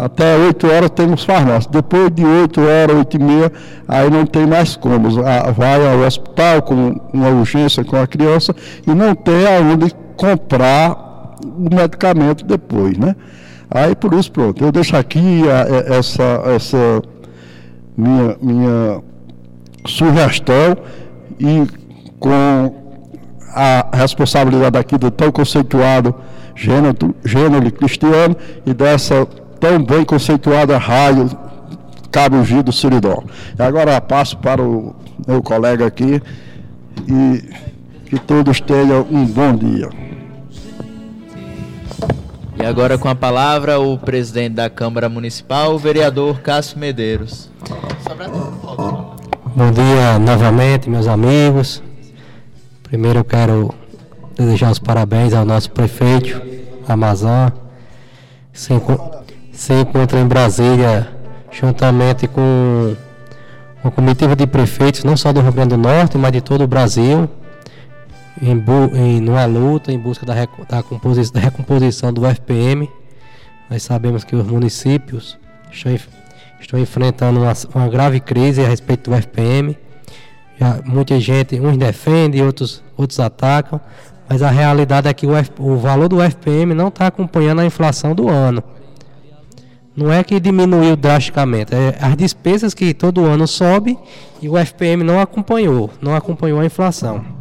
até 0.03 0.35
8 0.35 0.67
horas 0.67 0.89
temos 0.89 1.23
farmácia. 1.23 1.69
Depois 1.71 2.11
de 2.11 2.25
8 2.25 2.61
horas, 2.61 2.95
8 2.97 3.17
e 3.17 3.19
meia, 3.19 3.51
aí 3.87 4.09
não 4.09 4.25
tem 4.25 4.45
mais 4.47 4.75
como. 4.75 5.09
Vai 5.55 5.93
ao 5.93 5.99
hospital 5.99 6.61
com 6.61 6.99
uma 7.13 7.29
urgência 7.29 7.83
com 7.83 7.95
a 7.95 8.07
criança 8.07 8.55
e 8.85 8.91
não 8.93 9.13
tem 9.15 9.47
aonde 9.47 9.93
comprar 10.15 11.35
o 11.43 11.75
medicamento 11.75 12.43
depois, 12.45 12.97
né? 12.97 13.15
Aí 13.71 13.95
por 13.95 14.13
isso, 14.13 14.31
pronto, 14.31 14.63
eu 14.63 14.71
deixo 14.71 14.95
aqui 14.95 15.43
a, 15.49 15.95
essa, 15.95 16.23
essa 16.45 17.01
minha, 17.95 18.35
minha 18.41 19.01
sugestão 19.85 20.77
e 21.39 21.67
com 22.19 22.73
a 23.53 23.87
responsabilidade 23.93 24.77
aqui 24.77 24.97
do 24.97 25.11
tão 25.11 25.31
conceituado 25.31 26.15
gênero 26.55 27.71
cristiano 27.71 28.35
e 28.65 28.73
dessa 28.73 29.25
tão 29.59 29.83
bem 29.83 30.03
conceituada 30.03 30.77
raio 30.77 31.29
Cabo 32.11 32.43
Gil 32.43 32.63
do 32.63 32.71
Siridó. 32.71 33.23
Agora 33.57 34.01
passo 34.01 34.37
para 34.37 34.61
o 34.61 34.95
meu 35.27 35.41
colega 35.43 35.85
aqui 35.85 36.21
e 37.07 37.43
que 38.09 38.19
todos 38.19 38.59
tenham 38.59 39.05
um 39.09 39.25
bom 39.25 39.55
dia. 39.55 39.89
E 42.61 42.65
agora 42.65 42.97
com 42.97 43.07
a 43.07 43.15
palavra 43.15 43.79
o 43.79 43.97
presidente 43.97 44.55
da 44.55 44.69
Câmara 44.69 45.07
Municipal, 45.07 45.73
o 45.73 45.79
vereador 45.79 46.41
Cássio 46.41 46.77
Medeiros. 46.77 47.49
Bom 49.55 49.71
dia 49.71 50.19
novamente, 50.19 50.89
meus 50.89 51.07
amigos. 51.07 51.81
Primeiro 52.83 53.19
eu 53.19 53.23
quero 53.23 53.73
desejar 54.35 54.71
os 54.71 54.79
parabéns 54.79 55.33
ao 55.33 55.45
nosso 55.45 55.71
prefeito, 55.71 56.41
Amazon. 56.85 57.49
Se, 58.51 58.73
se 59.53 59.73
encontra 59.73 60.19
em 60.19 60.27
Brasília 60.27 61.07
juntamente 61.51 62.27
com 62.27 62.93
uma 63.81 63.91
comitiva 63.91 64.35
de 64.35 64.45
prefeitos, 64.45 65.05
não 65.05 65.15
só 65.15 65.31
do 65.31 65.39
Rio 65.39 65.53
Grande 65.53 65.69
do 65.69 65.77
Norte, 65.77 66.17
mas 66.17 66.33
de 66.33 66.41
todo 66.41 66.65
o 66.65 66.67
Brasil, 66.67 67.29
em, 68.41 68.63
em 68.97 69.21
numa 69.21 69.45
luta 69.45 69.91
em 69.91 69.99
busca 69.99 70.25
da, 70.25 70.33
da, 70.33 70.83
da 71.33 71.39
recomposição 71.39 72.13
do 72.13 72.25
FPM. 72.25 72.89
Nós 73.69 73.83
sabemos 73.83 74.23
que 74.23 74.35
os 74.35 74.45
municípios 74.45 75.37
estão, 75.71 75.95
estão 76.59 76.79
enfrentando 76.79 77.41
uma, 77.41 77.53
uma, 77.73 77.87
grave 77.87 78.19
crise 78.19 78.63
a 78.63 78.67
respeito 78.67 79.09
do 79.09 79.15
FPM. 79.15 79.77
Já, 80.59 80.79
muita 80.85 81.19
gente, 81.19 81.59
uns 81.59 81.77
defendem, 81.77 82.41
outros, 82.43 82.83
outros 82.97 83.19
atacam, 83.19 83.79
mas 84.27 84.41
a 84.41 84.49
realidade 84.49 85.07
é 85.07 85.13
que 85.13 85.25
o, 85.25 85.35
F, 85.35 85.51
o 85.59 85.77
valor 85.77 86.09
do 86.09 86.21
FPM 86.21 86.73
não 86.73 86.89
está 86.89 87.07
acompanhando 87.07 87.59
a 87.59 87.65
inflação 87.65 88.13
do 88.13 88.27
ano. 88.27 88.63
Não 89.95 90.11
é 90.11 90.23
que 90.23 90.39
diminuiu 90.39 90.95
drasticamente, 90.95 91.75
é 91.75 91.97
as 91.99 92.15
despesas 92.15 92.73
que 92.73 92.93
todo 92.93 93.25
ano 93.25 93.45
sobe 93.45 93.97
e 94.41 94.47
o 94.47 94.57
FPM 94.57 95.03
não 95.03 95.19
acompanhou, 95.19 95.89
não 96.01 96.15
acompanhou 96.15 96.59
a 96.59 96.65
inflação. 96.65 97.38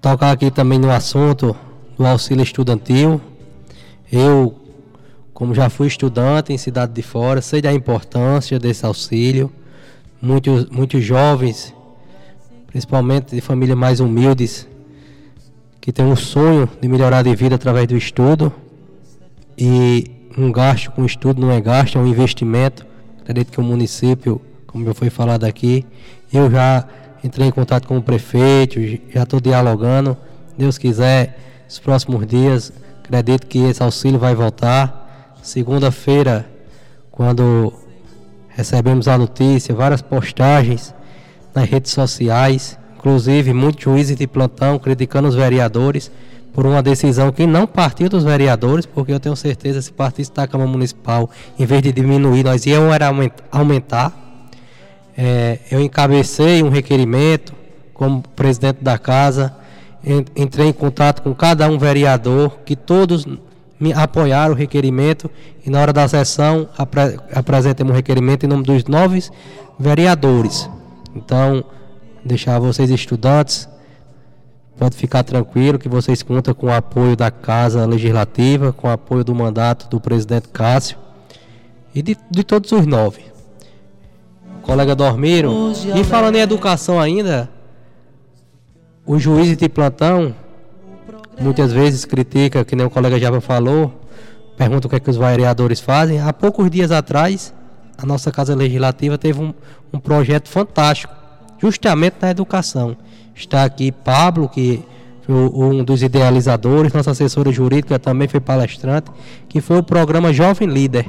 Tocar 0.00 0.30
aqui 0.30 0.50
também 0.50 0.78
no 0.78 0.90
assunto 0.90 1.54
do 1.98 2.06
auxílio 2.06 2.42
estudantil. 2.42 3.20
Eu, 4.10 4.58
como 5.34 5.54
já 5.54 5.68
fui 5.68 5.88
estudante 5.88 6.54
em 6.54 6.56
cidade 6.56 6.94
de 6.94 7.02
fora, 7.02 7.42
sei 7.42 7.60
da 7.60 7.70
importância 7.70 8.58
desse 8.58 8.86
auxílio. 8.86 9.52
Muitos, 10.20 10.70
muitos 10.70 11.04
jovens, 11.04 11.74
principalmente 12.66 13.34
de 13.34 13.42
famílias 13.42 13.76
mais 13.76 14.00
humildes, 14.00 14.66
que 15.82 15.92
têm 15.92 16.06
um 16.06 16.16
sonho 16.16 16.66
de 16.80 16.88
melhorar 16.88 17.22
de 17.22 17.36
vida 17.36 17.56
através 17.56 17.86
do 17.86 17.94
estudo. 17.94 18.50
E 19.56 20.10
um 20.38 20.50
gasto 20.50 20.90
com 20.92 21.04
estudo 21.04 21.42
não 21.42 21.50
é 21.50 21.60
gasto, 21.60 21.98
é 21.98 22.00
um 22.00 22.06
investimento. 22.06 22.86
Acredito 23.20 23.52
que 23.52 23.60
o 23.60 23.62
município, 23.62 24.40
como 24.66 24.86
já 24.86 24.94
foi 24.94 25.10
falado 25.10 25.44
aqui, 25.44 25.84
eu 26.32 26.50
já 26.50 26.88
entrei 27.22 27.48
em 27.48 27.50
contato 27.50 27.86
com 27.86 27.98
o 27.98 28.02
prefeito, 28.02 28.80
já 29.12 29.22
estou 29.22 29.40
dialogando. 29.40 30.16
Deus 30.56 30.78
quiser, 30.78 31.38
nos 31.66 31.78
próximos 31.78 32.26
dias, 32.26 32.72
acredito 33.02 33.46
que 33.46 33.58
esse 33.58 33.82
auxílio 33.82 34.18
vai 34.18 34.34
voltar. 34.34 35.34
Segunda-feira, 35.42 36.46
quando 37.10 37.72
recebemos 38.48 39.08
a 39.08 39.16
notícia, 39.16 39.74
várias 39.74 40.02
postagens 40.02 40.94
nas 41.54 41.68
redes 41.68 41.92
sociais, 41.92 42.78
inclusive 42.96 43.52
muitos 43.52 43.82
juízes 43.82 44.16
de 44.16 44.26
plantão 44.26 44.78
criticando 44.78 45.28
os 45.28 45.34
vereadores 45.34 46.10
por 46.52 46.66
uma 46.66 46.82
decisão 46.82 47.30
que 47.30 47.46
não 47.46 47.66
partiu 47.66 48.08
dos 48.08 48.24
vereadores, 48.24 48.84
porque 48.84 49.12
eu 49.12 49.20
tenho 49.20 49.36
certeza 49.36 49.80
se 49.80 49.92
partisse 49.92 50.32
da 50.32 50.46
Câmara 50.46 50.70
Municipal, 50.70 51.30
em 51.58 51.64
vez 51.64 51.82
de 51.82 51.92
diminuir, 51.92 52.44
nós 52.44 52.66
íamos 52.66 52.94
aumentar 53.50 54.29
é, 55.22 55.58
eu 55.70 55.82
encabecei 55.82 56.62
um 56.62 56.70
requerimento 56.70 57.52
como 57.92 58.22
presidente 58.34 58.82
da 58.82 58.96
casa, 58.96 59.54
entrei 60.34 60.68
em 60.68 60.72
contato 60.72 61.20
com 61.20 61.34
cada 61.34 61.68
um 61.68 61.76
vereador, 61.76 62.60
que 62.64 62.74
todos 62.74 63.26
me 63.78 63.92
apoiaram 63.92 64.54
o 64.54 64.56
requerimento 64.56 65.30
e 65.64 65.68
na 65.68 65.78
hora 65.78 65.92
da 65.92 66.08
sessão 66.08 66.70
apre 66.76 67.18
apresentamos 67.34 67.92
um 67.92 67.96
requerimento 67.96 68.46
em 68.46 68.48
nome 68.48 68.62
dos 68.62 68.84
nove 68.84 69.22
vereadores. 69.78 70.70
Então, 71.14 71.62
deixar 72.24 72.58
vocês 72.58 72.88
estudantes, 72.88 73.68
pode 74.78 74.96
ficar 74.96 75.22
tranquilo 75.22 75.78
que 75.78 75.88
vocês 75.88 76.22
contam 76.22 76.54
com 76.54 76.68
o 76.68 76.72
apoio 76.72 77.14
da 77.14 77.30
Casa 77.30 77.84
Legislativa, 77.84 78.72
com 78.72 78.88
o 78.88 78.90
apoio 78.90 79.22
do 79.22 79.34
mandato 79.34 79.86
do 79.90 80.00
presidente 80.00 80.48
Cássio 80.48 80.96
e 81.94 82.00
de, 82.00 82.16
de 82.30 82.42
todos 82.42 82.72
os 82.72 82.86
nove 82.86 83.30
colega 84.62 84.94
dormiram. 84.94 85.72
E 85.94 86.04
falando 86.04 86.36
em 86.36 86.40
educação 86.40 87.00
ainda, 87.00 87.48
o 89.06 89.18
juiz 89.18 89.56
de 89.56 89.68
plantão 89.68 90.34
muitas 91.40 91.72
vezes 91.72 92.04
critica, 92.04 92.64
que 92.64 92.76
nem 92.76 92.86
o 92.86 92.90
colega 92.90 93.18
já 93.18 93.40
falou, 93.40 93.92
pergunta 94.56 94.86
o 94.86 94.90
que, 94.90 94.96
é 94.96 95.00
que 95.00 95.10
os 95.10 95.16
vereadores 95.16 95.80
fazem. 95.80 96.20
Há 96.20 96.32
poucos 96.32 96.70
dias 96.70 96.92
atrás, 96.92 97.54
a 97.96 98.04
nossa 98.04 98.30
Casa 98.30 98.54
Legislativa 98.54 99.16
teve 99.16 99.40
um, 99.40 99.54
um 99.92 99.98
projeto 99.98 100.48
fantástico, 100.48 101.14
justamente 101.58 102.16
na 102.20 102.30
educação. 102.30 102.96
Está 103.34 103.64
aqui 103.64 103.90
Pablo, 103.90 104.48
que 104.48 104.84
foi 105.22 105.34
um 105.34 105.82
dos 105.82 106.02
idealizadores, 106.02 106.92
nossa 106.92 107.12
assessora 107.12 107.50
jurídica 107.50 107.98
também 107.98 108.28
foi 108.28 108.40
palestrante, 108.40 109.10
que 109.48 109.60
foi 109.60 109.78
o 109.78 109.82
programa 109.82 110.32
Jovem 110.32 110.68
Líder. 110.68 111.06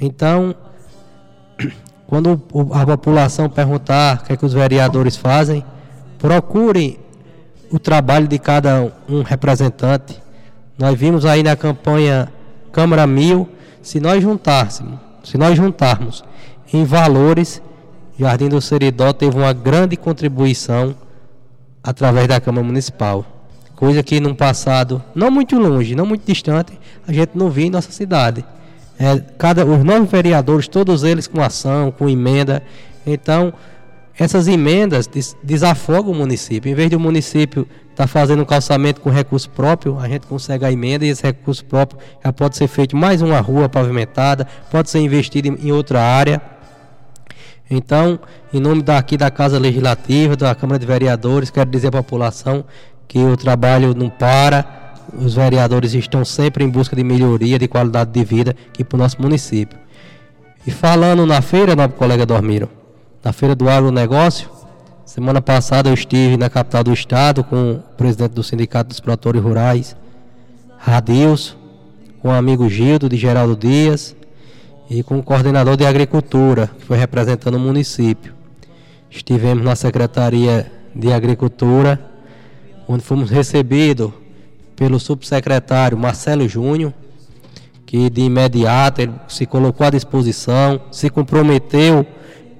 Então, 0.00 0.54
quando 2.06 2.40
a 2.72 2.86
população 2.86 3.48
perguntar 3.48 4.18
o 4.18 4.24
que, 4.24 4.32
é 4.32 4.36
que 4.36 4.46
os 4.46 4.52
vereadores 4.52 5.16
fazem, 5.16 5.64
procurem 6.18 6.98
o 7.70 7.78
trabalho 7.78 8.28
de 8.28 8.38
cada 8.38 8.92
um 9.08 9.22
representante. 9.22 10.20
Nós 10.78 10.96
vimos 10.98 11.24
aí 11.24 11.42
na 11.42 11.56
campanha 11.56 12.32
Câmara 12.70 13.06
Mil, 13.06 13.48
se 13.82 13.98
nós 13.98 14.22
juntássemos, 14.22 14.98
se 15.24 15.36
nós 15.36 15.56
juntarmos 15.56 16.22
em 16.72 16.84
valores, 16.84 17.62
Jardim 18.18 18.48
do 18.48 18.60
Seridó 18.60 19.12
teve 19.12 19.36
uma 19.36 19.52
grande 19.52 19.96
contribuição 19.96 20.94
através 21.82 22.26
da 22.28 22.40
Câmara 22.40 22.66
Municipal. 22.66 23.24
Coisa 23.74 24.02
que 24.02 24.20
no 24.20 24.34
passado, 24.34 25.02
não 25.14 25.30
muito 25.30 25.58
longe, 25.58 25.94
não 25.94 26.06
muito 26.06 26.24
distante, 26.24 26.78
a 27.06 27.12
gente 27.12 27.32
não 27.34 27.50
via 27.50 27.66
em 27.66 27.70
nossa 27.70 27.92
cidade. 27.92 28.44
É, 28.98 29.20
cada, 29.36 29.64
os 29.64 29.84
nove 29.84 30.06
vereadores, 30.06 30.68
todos 30.68 31.04
eles 31.04 31.26
com 31.26 31.42
ação, 31.42 31.90
com 31.90 32.08
emenda. 32.08 32.62
Então, 33.06 33.52
essas 34.18 34.48
emendas 34.48 35.06
des, 35.06 35.36
desafogam 35.42 36.12
o 36.12 36.14
município. 36.14 36.70
Em 36.70 36.74
vez 36.74 36.88
de 36.88 36.96
o 36.96 37.00
município 37.00 37.68
estar 37.90 38.04
tá 38.04 38.06
fazendo 38.06 38.42
um 38.42 38.46
calçamento 38.46 39.00
com 39.00 39.10
recurso 39.10 39.50
próprio, 39.50 39.98
a 39.98 40.08
gente 40.08 40.26
consegue 40.26 40.64
a 40.64 40.72
emenda 40.72 41.04
e 41.04 41.10
esse 41.10 41.22
recurso 41.22 41.64
próprio 41.64 42.00
já 42.24 42.32
pode 42.32 42.56
ser 42.56 42.68
feito 42.68 42.96
mais 42.96 43.20
uma 43.20 43.38
rua 43.40 43.68
pavimentada, 43.68 44.46
pode 44.70 44.88
ser 44.88 45.00
investido 45.00 45.48
em, 45.48 45.68
em 45.68 45.72
outra 45.72 46.00
área. 46.00 46.40
Então, 47.70 48.18
em 48.52 48.60
nome 48.60 48.82
daqui 48.82 49.16
da 49.16 49.30
Casa 49.30 49.58
Legislativa, 49.58 50.36
da 50.36 50.54
Câmara 50.54 50.78
de 50.78 50.86
Vereadores, 50.86 51.50
quero 51.50 51.68
dizer 51.68 51.88
à 51.88 51.90
população 51.90 52.64
que 53.08 53.18
o 53.18 53.36
trabalho 53.36 53.94
não 53.94 54.08
para 54.08 54.75
os 55.12 55.34
vereadores 55.34 55.94
estão 55.94 56.24
sempre 56.24 56.64
em 56.64 56.68
busca 56.68 56.96
de 56.96 57.04
melhoria 57.04 57.58
de 57.58 57.68
qualidade 57.68 58.10
de 58.10 58.24
vida 58.24 58.56
aqui 58.68 58.84
para 58.84 58.96
o 58.96 58.98
nosso 58.98 59.20
município. 59.20 59.78
E 60.66 60.70
falando 60.70 61.24
na 61.24 61.40
feira, 61.40 61.76
nosso 61.76 61.94
colega 61.94 62.26
Dormiro, 62.26 62.68
na 63.22 63.32
feira 63.32 63.54
do 63.54 63.68
agronegócio, 63.68 64.48
semana 65.04 65.40
passada 65.40 65.88
eu 65.88 65.94
estive 65.94 66.36
na 66.36 66.50
capital 66.50 66.82
do 66.82 66.92
estado 66.92 67.44
com 67.44 67.72
o 67.72 67.78
presidente 67.96 68.32
do 68.32 68.42
Sindicato 68.42 68.88
dos 68.88 69.00
Produtores 69.00 69.42
Rurais, 69.42 69.96
Radilson, 70.78 71.54
com 72.20 72.28
o 72.28 72.32
amigo 72.32 72.68
Gildo 72.68 73.08
de 73.08 73.16
Geraldo 73.16 73.56
Dias, 73.56 74.16
e 74.88 75.02
com 75.02 75.18
o 75.18 75.22
coordenador 75.22 75.76
de 75.76 75.84
agricultura, 75.84 76.70
que 76.78 76.84
foi 76.84 76.96
representando 76.96 77.56
o 77.56 77.60
município. 77.60 78.34
Estivemos 79.10 79.64
na 79.64 79.74
Secretaria 79.74 80.70
de 80.94 81.12
Agricultura, 81.12 82.00
onde 82.88 83.02
fomos 83.02 83.30
recebidos 83.30 84.12
pelo 84.76 85.00
subsecretário 85.00 85.98
Marcelo 85.98 86.46
Júnior, 86.46 86.92
que 87.86 88.10
de 88.10 88.20
imediato 88.20 89.00
ele 89.00 89.12
se 89.26 89.46
colocou 89.46 89.86
à 89.86 89.90
disposição, 89.90 90.80
se 90.92 91.08
comprometeu 91.08 92.06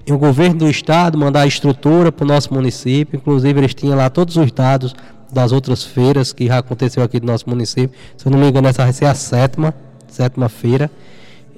em 0.07 0.13
o 0.13 0.19
governo 0.19 0.61
do 0.61 0.71
estado 0.71 1.19
mandar 1.19 1.43
a 1.43 1.47
estrutura 1.47 2.11
para 2.11 2.25
o 2.25 2.29
nosso 2.29 2.55
município, 2.55 3.17
inclusive 3.17 3.59
eles 3.59 3.75
tinham 3.75 3.97
lá 3.97 4.09
todos 4.09 4.37
os 4.37 4.51
dados 4.53 4.95
das 5.33 5.51
outras 5.53 5.85
feiras 5.85 6.33
que 6.33 6.47
já 6.47 6.59
aconteceu 6.59 7.03
aqui 7.03 7.19
do 7.19 7.27
nosso 7.27 7.49
município. 7.49 7.91
Se 8.17 8.27
eu 8.27 8.33
não 8.33 8.39
me 8.39 8.49
engano, 8.49 8.69
essa 8.69 8.85
vai 8.85 8.93
ser 8.93 9.07
a 9.07 9.15
sétima, 9.15 9.75
sétima 10.09 10.49
feira. 10.49 10.91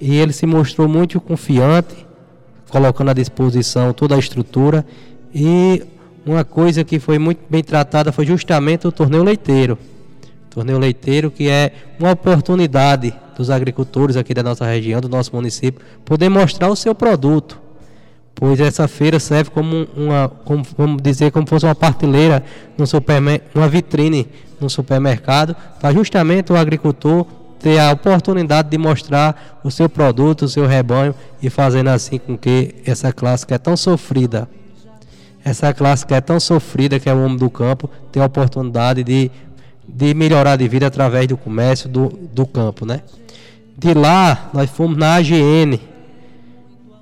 E 0.00 0.16
ele 0.16 0.32
se 0.32 0.46
mostrou 0.46 0.88
muito 0.88 1.20
confiante, 1.20 2.06
colocando 2.70 3.10
à 3.10 3.12
disposição 3.12 3.92
toda 3.92 4.14
a 4.14 4.18
estrutura. 4.18 4.86
E 5.34 5.84
uma 6.24 6.44
coisa 6.44 6.82
que 6.84 6.98
foi 6.98 7.18
muito 7.18 7.40
bem 7.50 7.62
tratada 7.62 8.12
foi 8.12 8.24
justamente 8.24 8.86
o 8.86 8.92
torneio 8.92 9.22
leiteiro. 9.22 9.78
Torneio 10.58 10.78
leiteiro 10.80 11.30
que 11.30 11.48
é 11.48 11.70
uma 12.00 12.10
oportunidade 12.10 13.14
dos 13.36 13.48
agricultores 13.48 14.16
aqui 14.16 14.34
da 14.34 14.42
nossa 14.42 14.66
região, 14.66 15.00
do 15.00 15.08
nosso 15.08 15.32
município, 15.32 15.80
poder 16.04 16.28
mostrar 16.28 16.68
o 16.68 16.74
seu 16.74 16.96
produto. 16.96 17.60
Pois 18.34 18.58
essa 18.58 18.88
feira 18.88 19.20
serve 19.20 19.50
como 19.50 19.86
uma, 19.96 20.28
como, 20.44 20.64
vamos 20.76 21.00
dizer, 21.00 21.30
como 21.30 21.46
fosse 21.46 21.64
uma 21.64 21.76
partilheira, 21.76 22.42
no 22.76 22.84
uma 23.54 23.68
vitrine 23.68 24.26
no 24.60 24.68
supermercado, 24.68 25.54
para 25.80 25.92
justamente 25.92 26.52
o 26.52 26.56
agricultor 26.56 27.24
ter 27.60 27.78
a 27.78 27.92
oportunidade 27.92 28.68
de 28.68 28.78
mostrar 28.78 29.60
o 29.62 29.70
seu 29.70 29.88
produto, 29.88 30.42
o 30.42 30.48
seu 30.48 30.66
rebanho 30.66 31.14
e 31.40 31.48
fazendo 31.48 31.90
assim 31.90 32.18
com 32.18 32.36
que 32.36 32.74
essa 32.84 33.12
classe 33.12 33.46
que 33.46 33.54
é 33.54 33.58
tão 33.58 33.76
sofrida, 33.76 34.48
essa 35.44 35.72
classe 35.72 36.04
que 36.04 36.14
é 36.14 36.20
tão 36.20 36.40
sofrida 36.40 36.98
que 36.98 37.08
é 37.08 37.14
o 37.14 37.24
homem 37.24 37.36
do 37.36 37.48
campo, 37.48 37.88
tenha 38.10 38.24
a 38.24 38.26
oportunidade 38.26 39.04
de, 39.04 39.30
de 39.88 40.12
melhorar 40.12 40.56
de 40.56 40.68
vida 40.68 40.86
através 40.86 41.26
do 41.26 41.36
comércio 41.36 41.88
do, 41.88 42.08
do 42.08 42.46
campo, 42.46 42.84
né? 42.84 43.00
De 43.76 43.94
lá, 43.94 44.50
nós 44.52 44.68
fomos 44.68 44.98
na 44.98 45.14
AGN, 45.14 45.80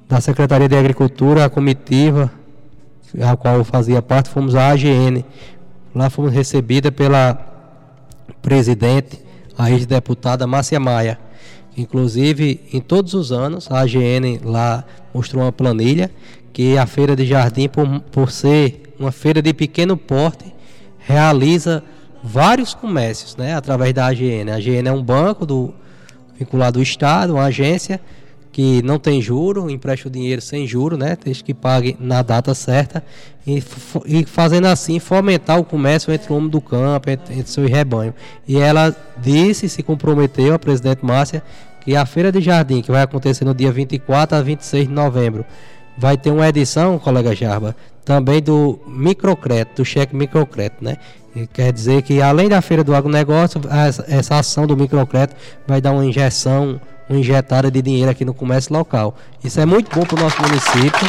da 0.08 0.20
Secretaria 0.20 0.68
de 0.68 0.76
Agricultura, 0.76 1.44
a 1.44 1.50
comitiva, 1.50 2.30
a 3.20 3.36
qual 3.36 3.56
eu 3.56 3.64
fazia 3.64 4.00
parte, 4.00 4.28
fomos 4.28 4.54
à 4.54 4.70
AGN. 4.70 5.24
Lá 5.94 6.10
fomos 6.10 6.32
recebida 6.32 6.92
pela 6.92 7.38
presidente, 8.42 9.18
a 9.56 9.70
ex-deputada 9.70 10.46
Márcia 10.46 10.78
Maia. 10.78 11.18
Inclusive, 11.76 12.60
em 12.72 12.80
todos 12.80 13.14
os 13.14 13.32
anos, 13.32 13.70
a 13.70 13.80
AGN 13.80 14.40
lá 14.44 14.84
mostrou 15.12 15.42
uma 15.42 15.52
planilha 15.52 16.10
que 16.52 16.78
a 16.78 16.86
Feira 16.86 17.16
de 17.16 17.26
Jardim, 17.26 17.68
por, 17.68 18.00
por 18.12 18.30
ser 18.30 18.94
uma 18.98 19.12
feira 19.12 19.42
de 19.42 19.52
pequeno 19.52 19.96
porte, 19.96 20.54
realiza 20.98 21.82
vários 22.22 22.74
comércios 22.74 23.36
né, 23.36 23.54
através 23.54 23.92
da 23.92 24.06
AGN. 24.06 24.50
A 24.50 24.56
AGN 24.56 24.88
é 24.88 24.92
um 24.92 25.02
banco 25.02 25.46
do, 25.46 25.74
vinculado 26.38 26.78
ao 26.78 26.82
Estado, 26.82 27.34
uma 27.34 27.44
agência 27.44 28.00
que 28.56 28.80
não 28.82 28.98
tem 28.98 29.20
juro, 29.20 29.68
empresta 29.68 30.08
o 30.08 30.10
dinheiro 30.10 30.40
sem 30.40 30.66
juro, 30.66 30.96
né? 30.96 31.18
Desde 31.22 31.44
que 31.44 31.52
pague 31.52 31.94
na 32.00 32.22
data 32.22 32.54
certa 32.54 33.04
e, 33.46 33.62
e 34.06 34.24
fazendo 34.24 34.66
assim 34.66 34.98
fomentar 34.98 35.60
o 35.60 35.64
comércio 35.64 36.10
entre 36.10 36.32
o 36.32 36.36
homem 36.36 36.48
do 36.48 36.58
campo, 36.58 37.10
entre, 37.10 37.34
entre 37.34 37.50
seu 37.50 37.66
rebanho. 37.66 38.14
E 38.48 38.56
ela 38.56 38.96
disse, 39.18 39.68
se 39.68 39.82
comprometeu, 39.82 40.54
a 40.54 40.58
presidente 40.58 41.04
Márcia, 41.04 41.42
que 41.82 41.94
a 41.94 42.06
Feira 42.06 42.32
de 42.32 42.40
Jardim, 42.40 42.80
que 42.80 42.90
vai 42.90 43.02
acontecer 43.02 43.44
no 43.44 43.54
dia 43.54 43.70
24 43.70 44.38
a 44.38 44.40
26 44.40 44.88
de 44.88 44.94
novembro, 44.94 45.44
vai 45.98 46.16
ter 46.16 46.30
uma 46.30 46.48
edição, 46.48 46.98
colega 46.98 47.34
Jarba, 47.34 47.76
também 48.06 48.40
do 48.40 48.78
microcrédito, 48.86 49.82
do 49.82 49.84
cheque 49.84 50.14
microcrédito, 50.14 50.82
né? 50.82 50.96
E 51.34 51.46
quer 51.46 51.72
dizer 51.72 52.00
que 52.02 52.22
além 52.22 52.48
da 52.48 52.62
feira 52.62 52.82
do 52.82 52.94
agronegócio, 52.94 53.60
essa, 54.08 54.38
ação 54.38 54.66
do 54.66 54.76
microcrédito 54.76 55.36
vai 55.66 55.80
dar 55.80 55.92
uma 55.92 56.06
injeção 56.06 56.80
uma 57.08 57.18
injetada 57.18 57.70
de 57.70 57.82
dinheiro 57.82 58.10
aqui 58.10 58.24
no 58.24 58.34
comércio 58.34 58.72
local. 58.72 59.16
Isso 59.44 59.60
é 59.60 59.66
muito 59.66 59.94
bom 59.94 60.04
para 60.04 60.18
o 60.18 60.22
nosso 60.22 60.40
município. 60.40 61.08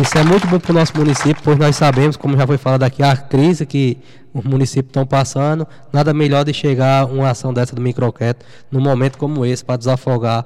Isso 0.00 0.18
é 0.18 0.22
muito 0.22 0.46
bom 0.46 0.60
para 0.60 0.70
o 0.72 0.74
nosso 0.74 0.96
município, 0.96 1.42
pois 1.42 1.58
nós 1.58 1.74
sabemos, 1.74 2.16
como 2.16 2.36
já 2.36 2.46
foi 2.46 2.58
falado 2.58 2.82
aqui, 2.82 3.02
a 3.02 3.16
crise 3.16 3.64
que 3.64 3.98
os 4.32 4.44
municípios 4.44 4.90
estão 4.90 5.06
passando. 5.06 5.66
Nada 5.92 6.12
melhor 6.12 6.44
de 6.44 6.52
chegar 6.52 7.06
uma 7.06 7.30
ação 7.30 7.52
dessa 7.52 7.74
do 7.74 7.80
microcrédito 7.80 8.44
num 8.70 8.80
momento 8.80 9.16
como 9.16 9.44
esse 9.44 9.64
para 9.64 9.76
desafogar 9.76 10.44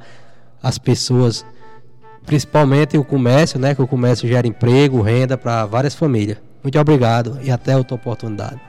as 0.62 0.78
pessoas, 0.78 1.44
principalmente 2.26 2.96
o 2.96 3.04
comércio, 3.04 3.59
né? 3.59 3.74
Que 3.74 3.83
o 3.83 3.87
comércio 3.87 4.28
gera 4.28 4.46
emprego, 4.46 5.00
renda 5.00 5.37
para 5.37 5.66
várias 5.66 5.94
famílias. 5.94 6.38
Muito 6.62 6.78
obrigado 6.78 7.38
e 7.42 7.50
até 7.50 7.76
outra 7.76 7.94
oportunidade. 7.94 8.61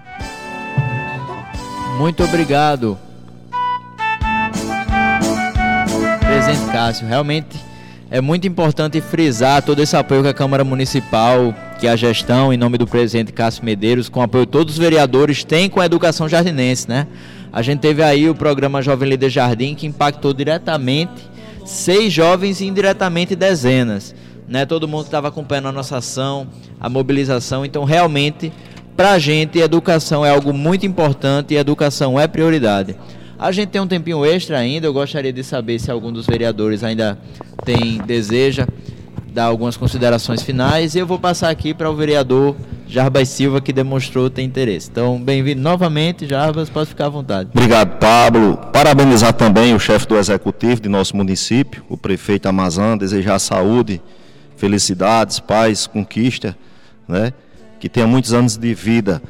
Muito 1.97 2.23
obrigado. 2.23 2.97
Presidente 6.21 6.71
Cássio, 6.71 7.07
realmente 7.07 7.71
é 8.09 8.19
muito 8.19 8.45
importante 8.45 8.99
frisar 8.99 9.61
todo 9.61 9.81
esse 9.81 9.95
apoio 9.95 10.21
que 10.21 10.27
a 10.27 10.33
Câmara 10.33 10.65
Municipal, 10.65 11.55
que 11.79 11.87
a 11.87 11.95
gestão, 11.95 12.51
em 12.51 12.57
nome 12.57 12.77
do 12.77 12.85
presidente 12.85 13.31
Cássio 13.31 13.63
Medeiros, 13.63 14.09
com 14.09 14.21
apoio 14.21 14.45
de 14.45 14.51
todos 14.51 14.73
os 14.73 14.79
vereadores, 14.79 15.45
tem 15.45 15.69
com 15.69 15.79
a 15.79 15.85
educação 15.85 16.27
jardinense, 16.27 16.89
né? 16.89 17.07
A 17.53 17.61
gente 17.61 17.79
teve 17.79 18.03
aí 18.03 18.29
o 18.29 18.35
programa 18.35 18.81
Jovem 18.81 19.09
Líder 19.09 19.29
Jardim, 19.29 19.75
que 19.75 19.87
impactou 19.87 20.33
diretamente 20.33 21.30
seis 21.65 22.11
jovens 22.11 22.61
e 22.61 22.65
indiretamente 22.65 23.35
dezenas. 23.35 24.15
Né? 24.47 24.65
Todo 24.65 24.87
mundo 24.87 25.05
estava 25.05 25.27
acompanhando 25.27 25.69
a 25.69 25.71
nossa 25.71 25.97
ação, 25.97 26.47
a 26.79 26.89
mobilização. 26.89 27.65
Então, 27.65 27.83
realmente, 27.83 28.51
para 28.95 29.11
a 29.11 29.19
gente, 29.19 29.59
educação 29.59 30.25
é 30.25 30.29
algo 30.29 30.53
muito 30.53 30.85
importante 30.85 31.53
e 31.53 31.57
educação 31.57 32.19
é 32.19 32.27
prioridade. 32.27 32.95
A 33.39 33.51
gente 33.51 33.69
tem 33.69 33.81
um 33.81 33.87
tempinho 33.87 34.23
extra 34.23 34.59
ainda, 34.59 34.85
eu 34.85 34.93
gostaria 34.93 35.33
de 35.33 35.43
saber 35.43 35.79
se 35.79 35.89
algum 35.89 36.11
dos 36.11 36.27
vereadores 36.27 36.83
ainda 36.83 37.17
tem 37.65 37.97
deseja 38.05 38.67
dar 39.33 39.45
algumas 39.45 39.75
considerações 39.75 40.43
finais 40.43 40.93
e 40.93 40.99
eu 40.99 41.07
vou 41.07 41.17
passar 41.17 41.49
aqui 41.49 41.73
para 41.73 41.89
o 41.89 41.95
vereador 41.95 42.55
Jarbas 42.91 43.29
Silva 43.29 43.61
que 43.61 43.71
demonstrou 43.71 44.29
ter 44.29 44.41
interesse. 44.41 44.89
Então, 44.91 45.17
bem-vindo 45.17 45.61
novamente, 45.61 46.27
Jarbas, 46.27 46.69
pode 46.69 46.89
ficar 46.89 47.05
à 47.05 47.09
vontade. 47.09 47.49
Obrigado, 47.53 47.97
Pablo. 47.97 48.57
Parabenizar 48.73 49.31
também 49.31 49.73
o 49.73 49.79
chefe 49.79 50.05
do 50.05 50.17
executivo 50.17 50.81
de 50.81 50.89
nosso 50.89 51.15
município, 51.15 51.85
o 51.87 51.95
prefeito 51.95 52.49
Amazã, 52.49 52.97
desejar 52.97 53.39
saúde, 53.39 54.01
felicidades, 54.57 55.39
paz, 55.39 55.87
conquista, 55.87 56.53
né? 57.07 57.31
Que 57.79 57.87
tenha 57.87 58.05
muitos 58.05 58.33
anos 58.33 58.57
de 58.57 58.73
vida. 58.73 59.21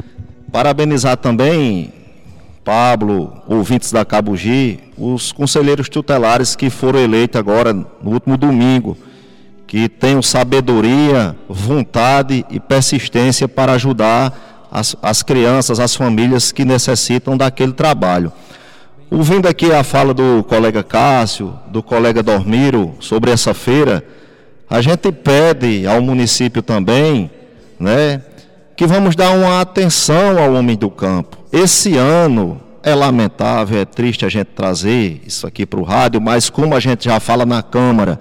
Parabenizar 0.52 1.16
também 1.18 1.94
Pablo, 2.66 3.44
ouvintes 3.48 3.92
da 3.92 4.04
Cabugi, 4.04 4.80
os 4.98 5.32
conselheiros 5.32 5.88
tutelares 5.88 6.56
que 6.56 6.72
foram 6.72 7.00
eleitos 7.00 7.38
agora 7.38 7.74
no 7.74 8.10
último 8.12 8.38
domingo, 8.38 8.98
que 9.72 9.88
tenham 9.88 10.22
sabedoria, 10.22 11.34
vontade 11.48 12.46
e 12.50 12.60
persistência 12.60 13.48
para 13.48 13.72
ajudar 13.72 14.68
as, 14.70 14.98
as 15.02 15.24
crianças, 15.24 15.80
as 15.80 15.96
famílias 15.96 16.52
que 16.52 16.66
necessitam 16.66 17.38
daquele 17.38 17.72
trabalho. 17.72 18.34
Ouvindo 19.10 19.48
aqui 19.48 19.72
a 19.72 19.82
fala 19.82 20.14
do 20.14 20.44
colega 20.44 20.84
Cássio, 20.84 21.58
do 21.70 21.82
colega 21.82 22.22
Dormiro 22.22 22.96
sobre 23.00 23.32
essa 23.32 23.54
feira, 23.54 24.04
a 24.70 24.82
gente 24.82 25.10
pede 25.10 25.88
ao 25.88 26.02
município 26.02 26.62
também, 26.62 27.32
né, 27.80 28.22
que 28.76 28.86
vamos 28.86 29.16
dar 29.16 29.32
uma 29.32 29.62
atenção 29.62 30.38
ao 30.38 30.54
homem 30.54 30.76
do 30.76 30.90
campo. 30.90 31.38
Esse 31.50 31.96
ano 31.96 32.60
é 32.84 32.94
lamentável, 32.94 33.80
é 33.80 33.86
triste 33.86 34.26
a 34.26 34.30
gente 34.30 34.48
trazer 34.48 35.22
isso 35.26 35.48
aqui 35.48 35.66
para 35.66 35.80
o 35.80 35.84
rádio, 35.84 36.20
mas 36.20 36.50
como 36.50 36.76
a 36.76 36.80
gente 36.82 37.06
já 37.06 37.22
fala 37.22 37.46
na 37.46 37.64
Câmara 37.64 38.20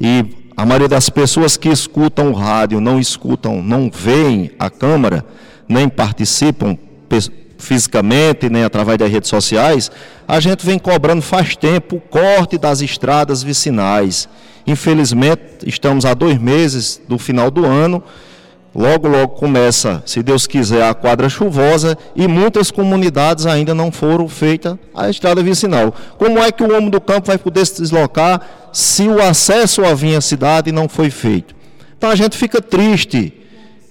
e 0.00 0.45
a 0.56 0.64
maioria 0.64 0.88
das 0.88 1.10
pessoas 1.10 1.56
que 1.56 1.68
escutam 1.68 2.30
o 2.30 2.32
rádio 2.32 2.80
não 2.80 2.98
escutam, 2.98 3.62
não 3.62 3.90
veem 3.92 4.50
a 4.58 4.70
Câmara, 4.70 5.24
nem 5.68 5.88
participam 5.88 6.78
fisicamente, 7.58 8.48
nem 8.48 8.64
através 8.64 8.98
das 8.98 9.10
redes 9.10 9.28
sociais, 9.28 9.90
a 10.26 10.40
gente 10.40 10.64
vem 10.64 10.78
cobrando 10.78 11.20
faz 11.20 11.56
tempo 11.56 11.96
o 11.96 12.00
corte 12.00 12.56
das 12.56 12.80
estradas 12.80 13.42
vicinais. 13.42 14.28
Infelizmente, 14.66 15.66
estamos 15.66 16.04
há 16.04 16.14
dois 16.14 16.38
meses 16.38 17.00
do 17.06 17.18
final 17.18 17.50
do 17.50 17.64
ano 17.64 18.02
Logo, 18.76 19.08
logo 19.08 19.28
começa, 19.28 20.02
se 20.04 20.22
Deus 20.22 20.46
quiser, 20.46 20.82
a 20.82 20.92
quadra 20.92 21.30
chuvosa 21.30 21.96
e 22.14 22.28
muitas 22.28 22.70
comunidades 22.70 23.46
ainda 23.46 23.74
não 23.74 23.90
foram 23.90 24.28
feitas 24.28 24.76
a 24.94 25.08
estrada 25.08 25.42
vicinal. 25.42 25.94
Como 26.18 26.38
é 26.38 26.52
que 26.52 26.62
o 26.62 26.76
homem 26.76 26.90
do 26.90 27.00
campo 27.00 27.28
vai 27.28 27.38
poder 27.38 27.64
se 27.64 27.80
deslocar 27.80 28.68
se 28.74 29.08
o 29.08 29.18
acesso 29.22 29.82
à 29.82 29.94
vinha 29.94 30.20
cidade 30.20 30.70
não 30.72 30.90
foi 30.90 31.08
feito? 31.08 31.56
Então 31.96 32.10
a 32.10 32.14
gente 32.14 32.36
fica 32.36 32.60
triste 32.60 33.32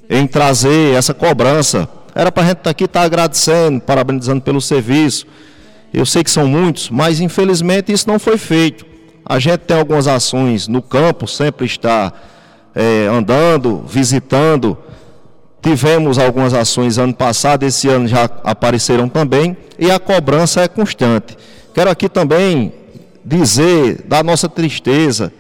em 0.08 0.28
trazer 0.28 0.94
essa 0.94 1.16
cobrança. 1.16 1.90
Era 2.14 2.32
para 2.32 2.44
a 2.44 2.46
gente 2.50 2.70
aqui 2.70 2.84
estar 2.84 3.00
tá 3.00 3.06
agradecendo, 3.08 3.82
parabenizando 3.82 4.42
pelo 4.42 4.62
serviço. 4.62 5.26
Eu 5.92 6.06
sei 6.06 6.24
que 6.24 6.30
são 6.30 6.46
muitos, 6.46 6.92
mas 6.92 7.20
infelizmente 7.20 7.92
isso 7.92 8.08
não 8.08 8.20
foi 8.20 8.38
feito. 8.38 8.86
A 9.26 9.40
gente 9.40 9.62
tem 9.62 9.76
algumas 9.76 10.08
ações 10.08 10.68
no 10.68 10.84
campo, 10.84 11.28
sempre 11.28 11.66
está 11.66 12.14
é, 12.76 13.08
andando, 13.08 13.84
visitando. 13.88 14.78
Tivemos 15.62 16.20
algumas 16.20 16.54
ações 16.54 16.98
ano 16.98 17.14
passado, 17.14 17.64
esse 17.64 17.88
ano 17.88 18.08
já 18.08 18.26
apareceram 18.44 19.10
também, 19.10 19.58
e 19.80 19.90
a 19.90 20.00
cobrança 20.00 20.62
é 20.62 20.68
constante. 20.68 21.36
Quero 21.74 21.90
aqui 21.90 22.08
também 22.08 22.72
dizer 23.24 24.04
da 24.08 24.22
nossa 24.22 24.48
tristeza 24.48 25.34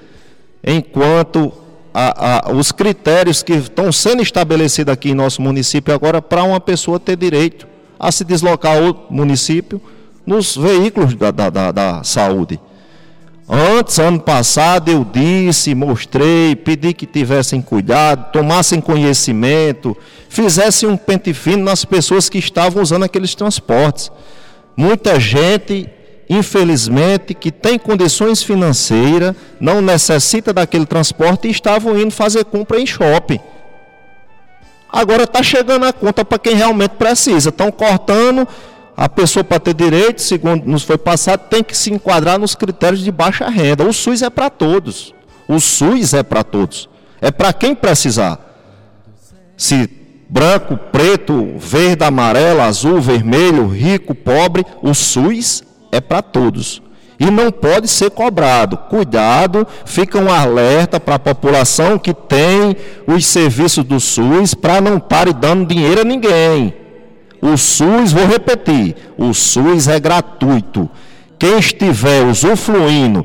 enquanto 0.64 1.54
a, 1.94 2.50
a, 2.50 2.52
os 2.52 2.72
critérios 2.72 3.44
que 3.44 3.54
estão 3.54 3.92
sendo 3.92 4.24
estabelecidos 4.24 4.92
aqui 4.92 5.12
em 5.12 5.14
nosso 5.14 5.42
município 5.42 5.94
agora 5.94 6.22
para 6.22 6.44
uma 6.44 6.60
pessoa 6.60 7.00
ter 7.00 7.16
direito 7.16 7.68
a 8.00 8.12
se 8.12 8.26
deslocar 8.26 8.78
ao 8.78 9.06
município 9.10 9.80
nos 10.26 10.58
veículos 10.58 11.14
da, 11.14 11.30
da, 11.30 11.50
da, 11.50 11.72
da 11.72 12.04
saúde. 12.04 12.60
Antes, 13.48 14.00
ano 14.00 14.20
passado, 14.20 14.90
eu 14.90 15.06
disse, 15.06 15.76
mostrei, 15.76 16.56
pedi 16.56 16.94
que 16.94 17.06
tivessem 17.06 17.62
cuidado, 17.62 18.32
tomassem 18.32 18.82
conhecimento, 18.82 19.96
fizessem 20.28 20.90
um 20.90 20.98
pente 20.98 21.32
fino 21.32 21.64
nas 21.64 21.86
pessoas 21.86 22.28
que 22.28 22.40
estavam 22.40 22.82
usando 22.82 23.04
aqueles 23.04 23.36
transportes. 23.36 24.12
Muita 24.76 25.20
gente, 25.20 25.88
infelizmente, 26.28 27.36
que 27.36 27.52
tem 27.52 27.78
condições 27.78 28.42
financeiras, 28.42 29.36
não 29.60 29.80
necessita 29.80 30.52
daquele 30.52 30.88
transporte 30.88 31.48
e 31.48 31.52
estavam 31.52 31.96
indo 32.00 32.12
fazer 32.12 32.46
compra 32.46 32.80
em 32.80 32.86
shopping. 32.88 33.40
Agora 34.92 35.26
está 35.26 35.44
chegando 35.44 35.86
a 35.86 35.94
conta 35.94 36.26
para 36.26 36.40
quem 36.40 36.56
realmente 36.56 36.92
precisa. 36.92 37.50
Estão 37.50 37.72
cortando 37.72 38.48
a 38.98 39.10
pessoa, 39.10 39.44
para 39.44 39.60
ter 39.60 39.74
direito, 39.74 40.22
segundo 40.22 40.66
nos 40.66 40.84
foi 40.84 40.98
passado, 40.98 41.50
tem 41.50 41.62
que 41.62 41.76
se 41.76 41.92
enquadrar 41.92 42.40
nos 42.40 42.56
critérios 42.56 43.04
de 43.04 43.12
baixa 43.12 43.50
renda. 43.50 43.84
O 43.84 43.92
SUS 43.92 44.22
é 44.22 44.30
para 44.30 44.50
todos. 44.50 45.14
O 45.48 45.60
SUS 45.60 46.14
é 46.14 46.24
para 46.24 46.44
todos. 46.44 46.88
É 47.20 47.30
para 47.30 47.52
quem 47.52 47.76
precisar. 47.76 48.40
Se 49.58 49.90
branco, 50.30 50.78
preto, 50.92 51.56
verde, 51.58 52.06
amarelo, 52.06 52.62
azul, 52.62 53.02
vermelho, 53.02 53.68
rico, 53.68 54.16
pobre, 54.16 54.66
o 54.82 54.94
SUS 54.94 55.64
é 55.92 56.00
para 56.00 56.22
todos. 56.22 56.82
E 57.20 57.30
não 57.30 57.52
pode 57.52 57.90
ser 57.90 58.12
cobrado. 58.12 58.78
Cuidado, 58.78 59.68
fica 59.86 60.18
um 60.18 60.32
alerta 60.32 61.02
para 61.02 61.16
a 61.16 61.20
população 61.20 62.00
que 62.00 62.14
tem 62.14 62.78
os 63.06 63.26
serviços 63.26 63.84
do 63.84 64.00
SUS 64.00 64.54
para 64.54 64.80
não 64.80 65.00
pare 65.00 65.34
dando 65.34 65.68
dinheiro 65.68 66.02
a 66.02 66.06
ninguém. 66.06 66.85
O 67.46 67.58
SUS, 67.58 68.12
vou 68.12 68.26
repetir, 68.26 68.96
o 69.16 69.32
SUS 69.32 69.88
é 69.88 70.00
gratuito. 70.00 70.90
Quem 71.38 71.60
estiver 71.60 72.26
usufruindo, 72.26 73.24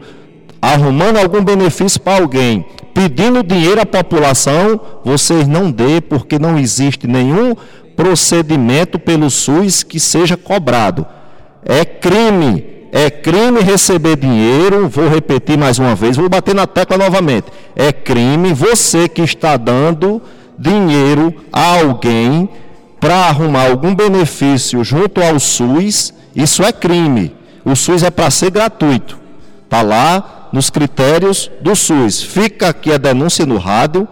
arrumando 0.61 1.17
algum 1.17 1.43
benefício 1.43 1.99
para 1.99 2.21
alguém, 2.21 2.67
pedindo 2.93 3.43
dinheiro 3.43 3.81
à 3.81 3.87
população, 3.87 4.79
vocês 5.03 5.49
não 5.49 5.71
dê, 5.71 6.03
porque 6.03 6.39
não 6.39 6.59
existe 6.59 7.07
nenhum 7.07 7.55
procedimento 7.97 8.99
pelo 8.99 9.31
SUS 9.31 9.83
que 9.83 9.99
seja 9.99 10.37
cobrado. 10.37 11.07
É 11.65 11.83
crime, 11.83 12.63
é 12.93 13.09
crime 13.09 13.61
receber 13.61 14.17
dinheiro, 14.17 14.87
vou 14.87 15.09
repetir 15.09 15.57
mais 15.57 15.79
uma 15.79 15.95
vez, 15.95 16.19
vou 16.19 16.29
bater 16.29 16.55
na 16.55 16.67
tecla 16.67 16.99
novamente. 16.99 17.47
É 17.75 17.91
crime 17.91 18.53
você 18.53 19.09
que 19.09 19.23
está 19.23 19.57
dando 19.57 20.21
dinheiro 20.59 21.35
a 21.51 21.79
alguém 21.79 22.51
para 23.01 23.17
arrumar 23.17 23.71
algum 23.71 23.95
benefício 23.95 24.85
junto 24.85 25.23
ao 25.23 25.41
SUS, 25.41 26.13
isso 26.37 26.63
é 26.63 26.71
crime. 26.71 27.35
O 27.65 27.75
SUS 27.75 28.03
é 28.03 28.11
para 28.11 28.31
ser 28.31 28.51
gratuito. 28.51 29.19
Está 29.65 29.81
lá 29.83 30.49
nos 30.53 30.69
critérios 30.69 31.51
do 31.61 31.75
SUS. 31.75 32.23
Fica 32.23 32.69
aqui 32.69 32.93
a 32.93 32.99
denúncia 32.99 33.47
no 33.47 33.57
rádio, 33.57 34.07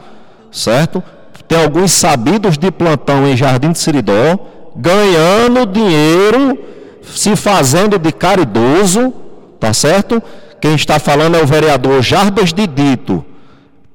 certo? 0.50 1.02
Tem 1.46 1.62
alguns 1.62 1.92
sabidos 1.92 2.56
de 2.56 2.70
plantão 2.70 3.26
em 3.26 3.36
Jardim 3.36 3.72
de 3.72 3.78
Seridó, 3.78 4.38
ganhando 4.76 5.66
dinheiro, 5.66 6.58
se 7.02 7.34
fazendo 7.36 7.98
de 7.98 8.12
caridoso, 8.12 9.12
tá 9.58 9.72
certo? 9.72 10.22
Quem 10.60 10.74
está 10.74 10.98
falando 10.98 11.36
é 11.36 11.42
o 11.42 11.46
vereador 11.46 12.02
Jarbas 12.02 12.52
de 12.52 12.66
Dito. 12.66 13.24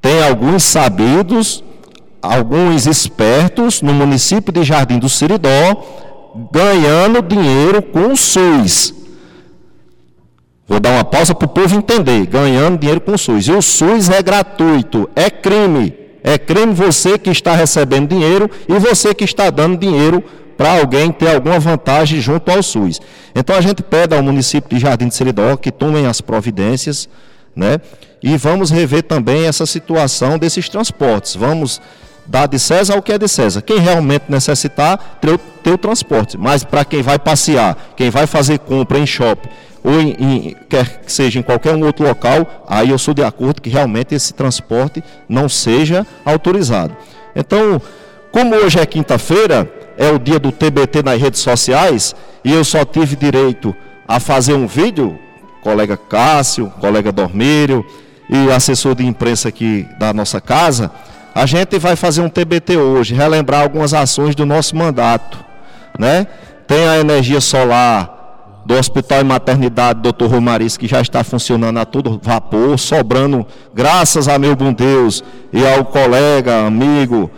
Tem 0.01 0.23
alguns 0.23 0.63
sabidos 0.63 1.62
alguns 2.23 2.87
espertos 2.87 3.81
no 3.81 3.93
município 3.93 4.53
de 4.53 4.63
Jardim 4.63 4.97
do 4.97 5.09
Siridó 5.09 5.83
ganhando 6.51 7.21
dinheiro 7.21 7.81
com 7.81 8.13
o 8.13 8.17
SUS. 8.17 8.93
Vou 10.65 10.79
dar 10.79 10.91
uma 10.91 11.03
pausa 11.03 11.35
para 11.35 11.45
o 11.45 11.49
povo 11.49 11.75
entender. 11.75 12.25
Ganhando 12.25 12.79
dinheiro 12.79 13.01
com 13.01 13.11
o 13.11 13.17
SUS. 13.17 13.47
E 13.47 13.51
o 13.51 13.61
SUS 13.61 14.09
é 14.09 14.23
gratuito, 14.23 15.09
é 15.15 15.29
crime. 15.29 15.93
É 16.23 16.37
crime 16.37 16.73
você 16.73 17.19
que 17.19 17.29
está 17.29 17.53
recebendo 17.53 18.07
dinheiro 18.07 18.49
e 18.67 18.79
você 18.79 19.13
que 19.13 19.25
está 19.25 19.49
dando 19.49 19.77
dinheiro 19.77 20.23
para 20.57 20.79
alguém 20.79 21.11
ter 21.11 21.35
alguma 21.35 21.59
vantagem 21.59 22.21
junto 22.21 22.49
ao 22.49 22.63
SUS. 22.63 23.01
Então 23.35 23.55
a 23.55 23.61
gente 23.61 23.83
pede 23.83 24.15
ao 24.15 24.23
município 24.23 24.69
de 24.69 24.81
Jardim 24.81 25.09
de 25.09 25.15
Seridó 25.15 25.57
que 25.57 25.71
tomem 25.71 26.05
as 26.05 26.21
providências, 26.21 27.09
né? 27.53 27.79
E 28.21 28.37
vamos 28.37 28.71
rever 28.71 29.03
também 29.03 29.45
essa 29.45 29.65
situação 29.65 30.39
desses 30.39 30.69
transportes. 30.69 31.35
Vamos 31.35 31.81
Dá 32.25 32.45
de 32.45 32.57
César 32.57 32.97
o 32.97 33.01
que 33.01 33.11
é 33.11 33.17
de 33.17 33.27
César. 33.27 33.61
Quem 33.61 33.79
realmente 33.79 34.25
necessitar, 34.29 35.17
ter 35.19 35.33
o, 35.33 35.37
ter 35.37 35.71
o 35.71 35.77
transporte. 35.77 36.37
Mas 36.37 36.63
para 36.63 36.85
quem 36.85 37.01
vai 37.01 37.19
passear, 37.19 37.77
quem 37.95 38.09
vai 38.09 38.25
fazer 38.25 38.59
compra 38.59 38.97
em 38.97 39.05
shopping, 39.05 39.49
ou 39.83 39.99
em, 39.99 40.15
em, 40.17 40.55
quer 40.69 41.01
que 41.01 41.11
seja 41.11 41.39
em 41.39 41.43
qualquer 41.43 41.75
um 41.75 41.83
outro 41.85 42.07
local, 42.07 42.65
aí 42.67 42.89
eu 42.89 42.97
sou 42.97 43.13
de 43.13 43.23
acordo 43.23 43.61
que 43.61 43.69
realmente 43.69 44.15
esse 44.15 44.33
transporte 44.33 45.03
não 45.27 45.49
seja 45.49 46.07
autorizado. 46.23 46.95
Então, 47.35 47.81
como 48.31 48.55
hoje 48.55 48.79
é 48.79 48.85
quinta-feira, 48.85 49.69
é 49.97 50.09
o 50.09 50.17
dia 50.17 50.39
do 50.39 50.51
TBT 50.51 51.03
nas 51.03 51.19
redes 51.19 51.41
sociais, 51.41 52.15
e 52.43 52.51
eu 52.51 52.63
só 52.63 52.85
tive 52.85 53.15
direito 53.15 53.75
a 54.07 54.19
fazer 54.19 54.53
um 54.53 54.65
vídeo, 54.65 55.19
colega 55.61 55.97
Cássio, 55.97 56.71
colega 56.79 57.11
Dormírio 57.11 57.85
e 58.29 58.51
assessor 58.51 58.95
de 58.95 59.05
imprensa 59.05 59.49
aqui 59.49 59.87
da 59.99 60.13
nossa 60.13 60.41
casa, 60.41 60.91
a 61.33 61.45
gente 61.45 61.79
vai 61.79 61.95
fazer 61.95 62.21
um 62.21 62.29
TBT 62.29 62.77
hoje, 62.77 63.13
relembrar 63.13 63.61
algumas 63.61 63.93
ações 63.93 64.35
do 64.35 64.45
nosso 64.45 64.75
mandato, 64.75 65.43
né? 65.97 66.27
Tem 66.67 66.87
a 66.87 66.99
energia 66.99 67.41
solar 67.41 68.61
do 68.65 68.75
Hospital 68.75 69.21
e 69.21 69.23
Maternidade 69.23 70.01
Dr. 70.01 70.25
Romariz, 70.25 70.77
que 70.77 70.87
já 70.87 71.01
está 71.01 71.23
funcionando 71.23 71.77
a 71.79 71.85
todo 71.85 72.19
vapor, 72.21 72.77
sobrando, 72.79 73.45
graças 73.73 74.27
a 74.27 74.39
meu 74.39 74.55
bom 74.55 74.71
Deus 74.71 75.23
e 75.51 75.65
ao 75.65 75.83
colega, 75.83 76.65
amigo, 76.65 77.29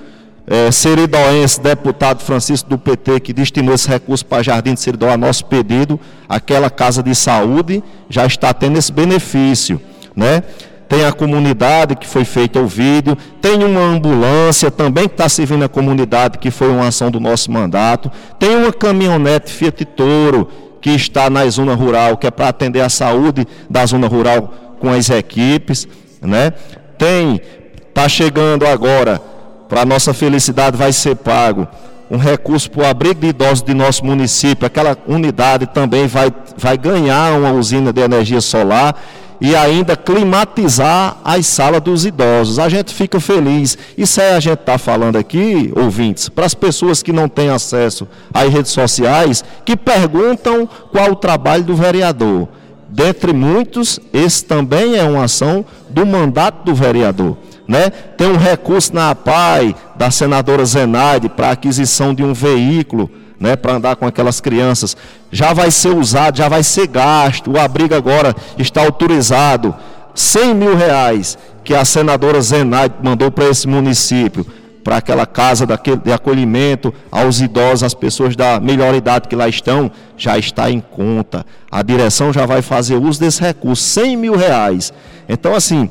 é, 0.47 0.69
Seridoense, 0.71 1.60
deputado 1.60 2.21
Francisco 2.21 2.69
do 2.69 2.77
PT, 2.77 3.19
que 3.19 3.34
destinou 3.34 3.73
esse 3.73 3.88
recurso 3.88 4.25
para 4.25 4.43
Jardim 4.43 4.75
de 4.75 4.79
Seridó 4.79 5.10
a 5.10 5.17
nosso 5.17 5.45
pedido, 5.45 5.99
aquela 6.29 6.69
casa 6.69 7.01
de 7.01 7.15
saúde 7.15 7.84
já 8.10 8.25
está 8.25 8.53
tendo 8.53 8.77
esse 8.77 8.91
benefício, 8.91 9.81
né? 10.15 10.43
Tem 10.88 11.06
a 11.06 11.12
comunidade 11.12 11.95
que 11.95 12.08
foi 12.08 12.24
feito 12.24 12.60
o 12.60 12.67
vídeo, 12.67 13.17
tem 13.41 13.63
uma 13.63 13.82
ambulância 13.82 14.69
também 14.69 15.08
que 15.08 15.13
está 15.13 15.28
servindo 15.28 15.65
a 15.65 15.69
comunidade, 15.69 16.38
que 16.38 16.52
foi 16.52 16.69
uma 16.69 16.88
ação 16.88 17.10
do 17.10 17.19
nosso 17.19 17.52
mandato, 17.52 18.12
tem 18.39 18.56
uma 18.56 18.71
caminhonete 18.71 19.52
Fiat 19.52 19.84
Toro 19.86 20.48
que 20.82 20.91
está 20.91 21.30
na 21.30 21.48
zona 21.50 21.74
rural, 21.74 22.17
que 22.17 22.28
é 22.28 22.32
para 22.32 22.50
atender 22.50 22.82
a 22.82 22.89
saúde 22.89 23.48
da 23.69 23.86
zona 23.86 24.08
rural 24.08 24.54
com 24.80 24.89
as 24.89 25.10
equipes, 25.10 25.88
né? 26.21 26.54
Tem, 26.98 27.41
está 27.88 28.08
chegando 28.08 28.67
agora, 28.67 29.19
para 29.67 29.84
nossa 29.84 30.13
felicidade 30.13 30.78
vai 30.78 30.93
ser 30.93 31.15
pago 31.15 31.67
um 32.10 32.17
recurso 32.17 32.69
para 32.69 32.84
o 32.84 32.86
abrigo 32.86 33.21
de 33.21 33.28
idosos 33.28 33.63
de 33.63 33.74
nosso 33.74 34.06
município, 34.06 34.65
aquela 34.65 34.98
unidade 35.08 35.65
também 35.67 36.08
vai, 36.08 36.32
vai 36.56 36.78
ganhar 36.78 37.38
uma 37.38 37.52
usina 37.52 37.91
de 37.91 38.02
energia 38.02 38.41
solar 38.41 38.95
e 39.39 39.56
ainda 39.56 39.95
climatizar 39.95 41.17
as 41.24 41.45
salas 41.48 41.82
dos 41.82 42.06
idosos. 42.06 42.60
A 42.60 42.69
gente 42.69 42.93
fica 42.93 43.19
feliz. 43.19 43.78
Isso 43.98 44.21
é 44.21 44.36
a 44.36 44.39
gente 44.39 44.60
está 44.60 44.78
falando 44.78 45.17
aqui, 45.17 45.71
ouvintes, 45.76 46.30
para 46.30 46.45
as 46.45 46.54
pessoas 46.54 47.04
que 47.04 47.12
não 47.12 47.28
têm 47.28 47.50
acesso 47.50 48.08
às 48.34 48.52
redes 48.52 48.71
sociais, 48.71 49.43
que 49.63 49.76
perguntam 49.76 50.67
qual 50.91 51.12
o 51.12 51.15
trabalho 51.15 51.63
do 51.63 51.76
vereador. 51.76 52.48
Dentre 52.89 53.34
muitos, 53.34 54.00
esse 54.13 54.45
também 54.45 54.95
é 54.95 55.04
uma 55.04 55.26
ação 55.26 55.65
do 55.89 56.06
mandato 56.06 56.63
do 56.63 56.74
vereador. 56.74 57.38
Né? 57.67 57.89
Tem 57.89 58.28
um 58.28 58.38
recurso 58.38 58.93
na 58.93 59.10
APAI 59.10 59.76
da 59.95 60.12
senadora 60.12 60.63
Zenaide 60.65 61.28
para 61.28 61.52
aquisição 61.52 62.13
de 62.13 62.24
um 62.24 62.34
veículo 62.34 63.10
né, 63.45 63.55
para 63.55 63.73
andar 63.73 63.95
com 63.95 64.08
aquelas 64.08 64.41
crianças, 64.41 64.97
já 65.31 65.53
vai 65.53 65.69
ser 65.69 65.95
usado, 65.95 66.38
já 66.38 66.49
vai 66.49 66.63
ser 66.63 66.88
gasto. 66.88 67.51
O 67.51 67.60
abrigo 67.60 67.93
agora 67.93 68.36
está 68.58 68.81
autorizado. 68.81 69.75
100 70.15 70.55
mil 70.55 70.75
reais 70.75 71.38
que 71.63 71.75
a 71.75 71.86
senadora 71.86 72.41
Zenaide 72.41 72.95
mandou 73.03 73.29
para 73.29 73.45
esse 73.45 73.67
município. 73.67 74.45
para 74.84 74.97
aquela 74.97 75.25
casa 75.25 75.65
de 75.65 76.13
acolhimento 76.13 76.93
aos 77.12 77.41
idosos, 77.41 77.81
às 77.81 77.95
pessoas 77.95 78.36
da 78.36 78.60
melhor 78.60 78.93
idade 78.93 79.27
que 79.27 79.36
lá 79.36 79.47
estão, 79.49 79.89
já 80.15 80.38
está 80.38 80.69
em 80.69 80.79
conta. 80.79 81.43
A 81.71 81.81
direção 81.81 82.31
já 82.31 82.45
vai 82.45 82.62
fazer 82.62 82.95
uso 82.95 83.19
desse 83.19 83.41
recurso, 83.41 83.81
100 83.81 84.15
mil 84.15 84.36
reais. 84.36 84.93
Então, 85.27 85.55
assim, 85.55 85.89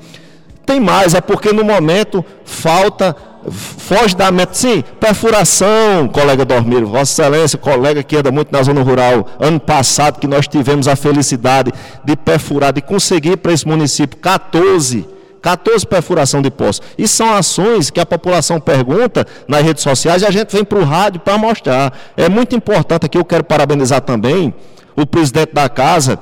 tem 0.64 0.78
mais, 0.78 1.12
é 1.12 1.20
porque 1.20 1.52
no 1.52 1.64
momento 1.64 2.24
falta 2.44 3.16
foge 3.50 4.16
da 4.16 4.30
meta. 4.30 4.54
Sim, 4.54 4.82
perfuração, 5.00 6.08
colega 6.12 6.44
Dormiro, 6.44 6.86
Vossa 6.86 7.22
Excelência, 7.22 7.58
colega 7.58 8.02
que 8.02 8.16
anda 8.16 8.30
muito 8.30 8.52
na 8.52 8.62
zona 8.62 8.82
rural. 8.82 9.26
Ano 9.38 9.60
passado 9.60 10.18
que 10.18 10.26
nós 10.26 10.46
tivemos 10.48 10.88
a 10.88 10.96
felicidade 10.96 11.72
de 12.04 12.16
perfurar, 12.16 12.72
de 12.72 12.80
conseguir 12.80 13.36
para 13.36 13.52
esse 13.52 13.66
município 13.66 14.18
14 14.18 15.14
14 15.44 15.86
perfuração 15.86 16.40
de 16.40 16.50
poços. 16.50 16.80
E 16.96 17.06
são 17.06 17.30
ações 17.34 17.90
que 17.90 18.00
a 18.00 18.06
população 18.06 18.58
pergunta 18.58 19.26
nas 19.46 19.60
redes 19.60 19.82
sociais 19.82 20.22
e 20.22 20.26
a 20.26 20.30
gente 20.30 20.50
vem 20.50 20.64
para 20.64 20.78
o 20.78 20.84
rádio 20.84 21.20
para 21.20 21.36
mostrar. 21.36 21.92
É 22.16 22.30
muito 22.30 22.56
importante 22.56 23.04
aqui, 23.04 23.18
eu 23.18 23.24
quero 23.26 23.44
parabenizar 23.44 24.00
também 24.00 24.54
o 24.96 25.04
presidente 25.04 25.52
da 25.52 25.68
casa, 25.68 26.18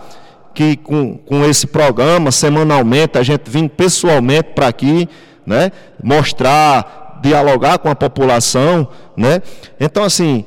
que 0.53 0.77
com, 0.77 1.17
com 1.19 1.45
esse 1.45 1.69
programa, 1.69 2.33
semanalmente, 2.33 3.17
a 3.17 3.23
gente 3.23 3.49
vem 3.49 3.69
pessoalmente 3.69 4.51
para 4.57 4.67
aqui, 4.67 5.09
né, 5.47 5.71
mostrar, 6.03 7.02
dialogar 7.23 7.79
com 7.79 7.89
a 7.89 7.95
população. 7.95 8.89
Né? 9.17 9.41
Então, 9.81 10.05
assim, 10.05 10.45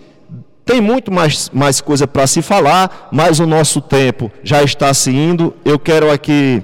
tem 0.66 0.82
muito 0.82 1.12
mais, 1.12 1.50
mais 1.54 1.80
coisa 1.80 2.06
para 2.06 2.28
se 2.28 2.42
falar, 2.42 3.10
mas 3.12 3.40
o 3.40 3.48
nosso 3.48 3.80
tempo 3.80 4.32
já 4.44 4.62
está 4.62 4.94
se 4.94 5.12
indo. 5.12 5.54
Eu 5.64 5.80
quero 5.80 6.12
aqui 6.12 6.64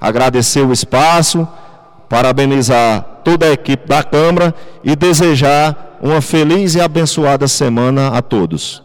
agradecer 0.00 0.66
o 0.66 0.72
espaço, 0.72 1.46
parabenizar 2.08 3.20
toda 3.24 3.46
a 3.46 3.52
equipe 3.52 3.86
da 3.86 4.02
Câmara 4.02 4.54
e 4.82 4.96
desejar 4.96 5.98
uma 6.02 6.20
feliz 6.20 6.74
e 6.74 6.80
abençoada 6.80 7.46
semana 7.46 8.08
a 8.08 8.20
todos. 8.20 8.82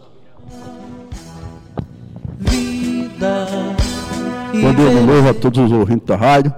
Bom 4.53 4.73
dia 4.73 4.89
de 4.89 5.01
novo 5.01 5.29
a 5.29 5.33
todos 5.33 5.59
os 5.59 5.71
ouvintes 5.71 6.05
da 6.05 6.15
rádio. 6.15 6.53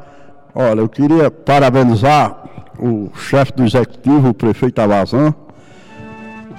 Olha, 0.53 0.81
eu 0.81 0.89
queria 0.89 1.31
parabenizar 1.31 2.48
o 2.79 3.11
chefe 3.15 3.53
do 3.53 3.63
executivo, 3.63 4.29
o 4.29 4.33
prefeito 4.33 4.79
Avazan, 4.79 5.33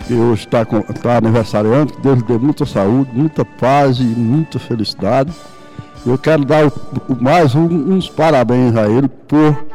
que 0.07 0.15
hoje 0.15 0.47
está, 0.47 0.63
está 0.95 1.17
aniversariando, 1.17 1.93
que 1.95 2.01
Deus 2.01 2.19
lhe 2.19 2.25
dê 2.25 2.39
muita 2.39 2.67
saúde, 2.67 3.11
muita 3.13 3.45
paz 3.45 3.99
e 3.99 4.03
muita 4.05 4.59
felicidade. 4.59 5.33
Eu 6.05 6.17
quero 6.17 6.45
dar 6.45 6.67
o, 6.67 6.73
mais 7.21 7.55
um, 7.55 7.67
uns 7.95 8.09
parabéns 8.09 8.77
a 8.77 8.89
ele 8.89 9.09
por. 9.09 9.67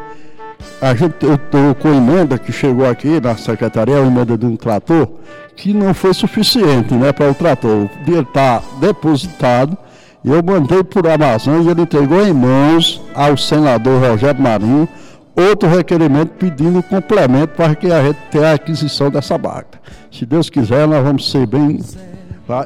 A 0.82 0.96
gente, 0.96 1.24
eu 1.24 1.36
estou 1.36 1.76
com 1.76 1.90
emenda 1.90 2.38
que 2.38 2.52
chegou 2.52 2.90
aqui 2.90 3.20
na 3.22 3.36
secretaria, 3.38 3.98
a 3.98 4.06
emenda 4.06 4.38
de 4.38 4.46
um 4.46 4.56
trator, 4.56 5.08
que 5.56 5.74
não 5.74 5.94
foi 5.94 6.14
suficiente 6.14 6.94
né, 6.94 7.12
para 7.12 7.30
o 7.30 7.36
trator. 7.36 7.86
O 7.86 7.90
dinheiro 8.04 8.28
está 8.28 8.62
depositado. 8.80 9.78
Eu 10.24 10.42
mandei 10.44 10.84
por 10.84 11.08
Amazon 11.08 11.62
e 11.62 11.70
ele 11.70 11.84
entregou 11.84 12.26
em 12.26 12.34
mãos 12.34 13.00
ao 13.14 13.38
senador 13.38 14.02
Rogério 14.02 14.42
Marinho 14.42 14.90
outro 15.36 15.68
requerimento 15.70 16.30
pedindo 16.34 16.82
complemento 16.84 17.54
para 17.56 17.76
que 17.76 17.92
a 17.92 18.04
gente 18.04 18.20
tenha 18.32 18.52
a 18.52 18.54
aquisição 18.54 19.10
dessa 19.10 19.38
máquina. 19.38 19.82
Se 20.12 20.26
Deus 20.26 20.50
quiser, 20.50 20.88
nós 20.88 21.04
vamos 21.04 21.30
ser 21.30 21.46
bem 21.46 21.80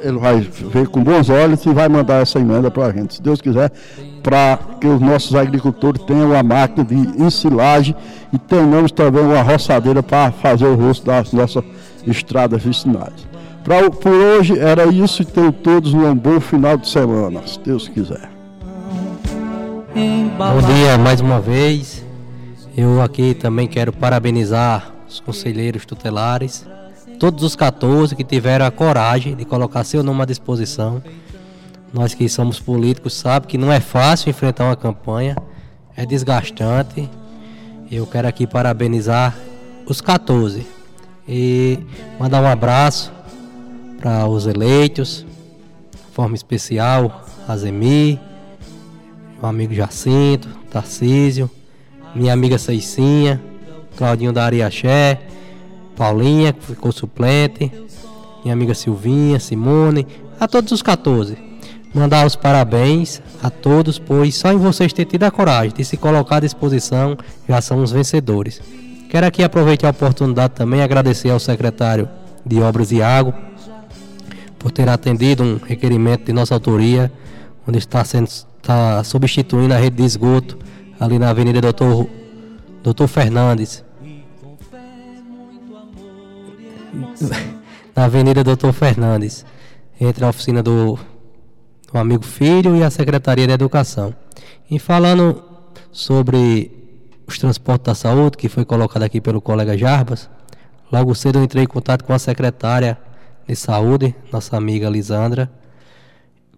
ele 0.04 0.18
vai 0.18 0.42
ver 0.42 0.88
com 0.90 1.02
bons 1.02 1.30
olhos 1.30 1.66
e 1.66 1.70
vai 1.70 1.88
mandar 1.88 2.22
essa 2.22 2.38
emenda 2.38 2.70
para 2.70 2.88
a 2.88 2.92
gente, 2.92 3.14
se 3.14 3.22
Deus 3.22 3.40
quiser, 3.40 3.72
para 4.22 4.60
que 4.80 4.88
os 4.88 5.00
nossos 5.00 5.36
agricultores 5.36 6.04
tenham 6.04 6.32
uma 6.32 6.44
máquina 6.44 6.84
de 6.84 6.96
ensilagem 6.96 7.96
e 8.34 8.38
tenhamos 8.38 8.92
também 8.92 9.24
uma 9.24 9.42
roçadeira 9.42 10.04
para 10.04 10.32
fazer 10.34 10.66
o 10.66 10.76
rosto 10.76 11.06
das 11.06 11.32
nossas 11.32 11.64
estradas 12.06 12.62
vicinais. 12.62 13.28
Pra, 13.64 13.90
por 13.90 14.12
hoje 14.12 14.60
era 14.60 14.86
isso 14.86 15.22
e 15.22 15.26
tenham 15.26 15.52
todos 15.52 15.94
um 15.94 16.14
bom 16.14 16.40
final 16.42 16.76
de 16.76 16.90
semana, 16.90 17.42
se 17.46 17.60
Deus 17.60 17.88
quiser. 17.88 18.30
Bom 19.96 20.74
dia 20.74 20.98
mais 20.98 21.22
uma 21.22 21.40
vez. 21.40 22.09
Eu 22.78 23.02
aqui 23.02 23.34
também 23.34 23.68
quero 23.68 23.92
parabenizar 23.92 24.94
os 25.08 25.20
conselheiros 25.20 25.86
tutelares 25.86 26.66
todos 27.20 27.44
os 27.44 27.56
14 27.56 28.16
que 28.16 28.24
tiveram 28.24 28.66
a 28.66 28.72
coragem 28.72 29.36
de 29.36 29.44
colocar 29.44 29.84
seu 29.84 30.02
nome 30.02 30.22
à 30.22 30.26
disposição. 30.26 31.04
Nós 31.94 32.14
que 32.14 32.30
somos 32.30 32.60
políticos 32.60 33.14
sabemos 33.14 33.52
que 33.52 33.58
não 33.58 33.72
é 33.72 33.82
fácil 33.82 34.30
enfrentar 34.30 34.66
uma 34.66 34.76
campanha, 34.76 35.36
é 35.98 36.06
desgastante. 36.06 37.10
Eu 37.92 38.08
quero 38.08 38.28
aqui 38.28 38.48
parabenizar 38.48 39.36
os 39.86 40.00
14 40.00 40.66
e 41.28 41.80
mandar 42.18 42.42
um 42.42 42.48
abraço 42.48 43.12
para 44.00 44.26
os 44.28 44.48
eleitos, 44.48 45.26
de 45.92 46.14
forma 46.14 46.36
especial, 46.36 47.26
a 47.48 47.58
Zemi, 47.58 48.20
meu 49.38 49.50
amigo 49.50 49.74
Jacinto, 49.74 50.48
Tarcísio, 50.72 51.50
minha 52.16 52.34
amiga 52.34 52.58
Ceicinha, 52.58 53.42
Claudinho 53.96 54.32
da 54.32 54.46
Ariaxé, 54.46 55.20
Paulinha, 55.96 56.54
que 56.54 56.66
ficou 56.66 56.92
suplente, 56.92 57.72
minha 58.44 58.54
amiga 58.54 58.74
Silvinha, 58.74 59.40
Simone, 59.40 60.08
a 60.40 60.48
todos 60.48 60.72
os 60.72 60.82
14. 60.82 61.38
Mandar 61.94 62.26
os 62.26 62.36
parabéns 62.36 63.22
a 63.42 63.50
todos, 63.50 63.98
pois 63.98 64.36
só 64.36 64.54
em 64.54 64.58
vocês 64.58 64.94
ter 64.94 65.06
tido 65.06 65.24
a 65.24 65.32
coragem 65.32 65.74
de 65.76 65.84
se 65.84 65.98
colocar 65.98 66.38
à 66.38 66.40
disposição 66.40 67.18
já 67.48 67.60
são 67.62 67.82
os 67.82 67.92
vencedores. 67.92 68.62
Quero 69.10 69.26
aqui 69.26 69.44
aproveitar 69.44 69.88
a 69.88 69.92
oportunidade 69.92 70.54
também 70.54 70.82
agradecer 70.82 71.30
ao 71.32 71.40
secretário 71.40 72.08
de 72.46 72.62
Obras 72.62 72.92
Iago 72.92 73.34
por 74.60 74.72
ter 74.72 74.88
atendido 74.88 75.44
um 75.44 75.58
requerimento 75.58 76.26
de 76.26 76.34
nossa 76.34 76.54
autoria, 76.54 77.12
onde 77.68 77.80
está 77.80 78.04
sendo 78.04 78.28
está 78.28 79.04
substituindo 79.04 79.74
a 79.74 79.78
rede 79.78 79.98
de 79.98 80.04
esgoto 80.04 80.58
ali 81.00 81.18
na 81.18 81.30
Avenida 81.30 81.62
Doutor, 81.62 82.08
Doutor 82.84 83.08
Fernandes, 83.08 83.84
na 87.96 88.06
Avenida 88.06 88.44
Doutor 88.44 88.74
Fernandes, 88.74 89.46
entre 90.00 90.26
a 90.26 90.30
oficina 90.30 90.62
do, 90.62 91.00
do 91.92 91.98
amigo 91.98 92.26
filho 92.26 92.76
e 92.76 92.84
a 92.84 92.90
Secretaria 92.90 93.48
de 93.48 93.54
Educação. 93.54 94.14
E 94.70 94.78
falando 94.78 95.42
sobre 95.92 96.72
os 97.26 97.38
transportes 97.38 97.86
da 97.86 97.96
saúde, 97.96 98.38
que 98.38 98.50
foi 98.50 98.66
colocado 98.66 99.04
aqui 99.04 99.22
pelo 99.22 99.42
colega 99.42 99.78
Jarbas, 99.78 100.30
logo 100.92 101.16
cedo 101.16 101.40
eu 101.40 101.44
entrei 101.44 101.64
em 101.64 101.68
contato 101.68 102.04
com 102.04 102.12
a 102.14 102.20
secretária 102.20 102.98
de 103.48 103.56
saúde, 103.56 104.16
nossa 104.32 104.58
amiga 104.58 104.90
Lisandra, 104.90 105.50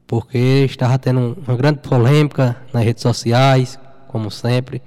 porque 0.08 0.66
estava 0.66 0.98
tendo 0.98 1.38
uma 1.48 1.56
grande 1.56 1.80
polêmica 1.80 2.58
nas 2.74 2.84
redes 2.84 3.02
sociais, 3.02 3.80
como 4.12 4.30
sempre. 4.30 4.82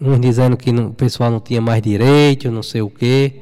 Uns 0.00 0.20
dizendo 0.20 0.56
que 0.56 0.70
o 0.70 0.92
pessoal 0.92 1.30
não 1.30 1.40
tinha 1.40 1.60
mais 1.60 1.82
direito, 1.82 2.50
não 2.50 2.62
sei 2.62 2.82
o 2.82 2.90
quê. 2.90 3.40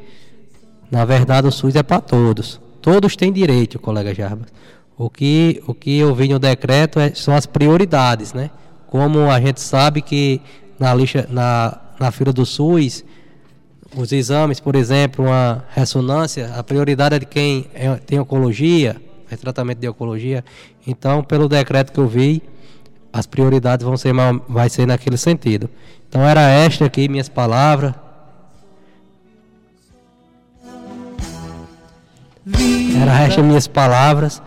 Na 0.90 1.04
verdade, 1.04 1.46
o 1.48 1.52
SUS 1.52 1.74
é 1.74 1.82
para 1.82 2.00
todos. 2.00 2.60
Todos 2.80 3.16
têm 3.16 3.32
direito, 3.32 3.78
colega 3.78 4.14
Jarbas. 4.14 4.48
O 4.96 5.10
que, 5.10 5.62
o 5.66 5.74
que 5.74 5.98
eu 5.98 6.14
vi 6.14 6.28
no 6.28 6.38
decreto 6.38 7.00
é, 7.00 7.12
são 7.14 7.34
as 7.34 7.46
prioridades, 7.46 8.32
né? 8.32 8.50
Como 8.86 9.30
a 9.30 9.40
gente 9.40 9.60
sabe 9.60 10.00
que 10.00 10.40
na, 10.78 10.94
lixa, 10.94 11.26
na, 11.28 11.80
na 11.98 12.12
fila 12.12 12.32
do 12.32 12.46
SUS, 12.46 13.04
os 13.96 14.12
exames, 14.12 14.60
por 14.60 14.76
exemplo, 14.76 15.24
uma 15.24 15.64
ressonância, 15.70 16.52
a 16.54 16.62
prioridade 16.62 17.16
é 17.16 17.18
de 17.18 17.26
quem 17.26 17.66
é, 17.74 17.94
tem 17.96 18.20
oncologia, 18.20 18.96
é 19.30 19.36
tratamento 19.36 19.78
de 19.78 19.88
oncologia. 19.88 20.44
Então, 20.86 21.24
pelo 21.24 21.48
decreto 21.48 21.92
que 21.92 21.98
eu 21.98 22.06
vi, 22.06 22.42
as 23.14 23.26
prioridades 23.26 23.86
vão 23.86 23.96
ser, 23.96 24.12
vai 24.48 24.68
ser 24.68 24.88
naquele 24.88 25.16
sentido. 25.16 25.70
Então, 26.08 26.22
era 26.22 26.40
esta 26.40 26.84
aqui 26.84 27.08
minhas 27.08 27.28
palavras. 27.28 27.94
Era 33.00 33.20
esta 33.20 33.40
minhas 33.40 33.68
palavras 33.68 34.42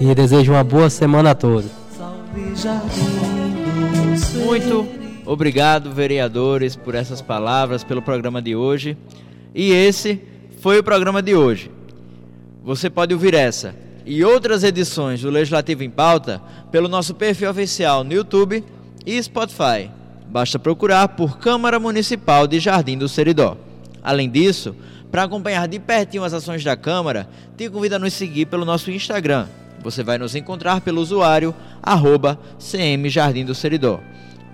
e 0.00 0.12
desejo 0.16 0.50
uma 0.50 0.64
boa 0.64 0.90
semana 0.90 1.30
a 1.30 1.34
todos. 1.36 1.70
Muito 4.44 4.88
obrigado, 5.24 5.92
vereadores, 5.92 6.74
por 6.74 6.96
essas 6.96 7.22
palavras, 7.22 7.84
pelo 7.84 8.02
programa 8.02 8.42
de 8.42 8.56
hoje. 8.56 8.96
E 9.54 9.70
esse 9.70 10.20
foi 10.60 10.80
o 10.80 10.82
programa 10.82 11.22
de 11.22 11.36
hoje. 11.36 11.70
Você 12.64 12.90
pode 12.90 13.14
ouvir 13.14 13.34
essa 13.34 13.76
e 14.08 14.24
outras 14.24 14.64
edições 14.64 15.20
do 15.20 15.28
Legislativo 15.28 15.84
em 15.84 15.90
Pauta 15.90 16.40
pelo 16.72 16.88
nosso 16.88 17.14
perfil 17.14 17.50
oficial 17.50 18.02
no 18.02 18.14
YouTube 18.14 18.64
e 19.04 19.22
Spotify. 19.22 19.90
Basta 20.26 20.58
procurar 20.58 21.08
por 21.08 21.38
Câmara 21.38 21.78
Municipal 21.78 22.46
de 22.46 22.58
Jardim 22.58 22.96
do 22.96 23.06
Seridó. 23.06 23.58
Além 24.02 24.30
disso, 24.30 24.74
para 25.10 25.24
acompanhar 25.24 25.68
de 25.68 25.78
pertinho 25.78 26.24
as 26.24 26.32
ações 26.32 26.64
da 26.64 26.74
Câmara, 26.74 27.28
te 27.54 27.68
convido 27.68 27.96
a 27.96 27.98
nos 27.98 28.14
seguir 28.14 28.46
pelo 28.46 28.64
nosso 28.64 28.90
Instagram. 28.90 29.46
Você 29.82 30.02
vai 30.02 30.16
nos 30.16 30.34
encontrar 30.34 30.80
pelo 30.80 31.02
usuário 31.02 31.54
arroba 31.82 32.38
CM 32.58 33.10
Jardim 33.10 33.44
do 33.44 33.54
Seridó. 33.54 34.00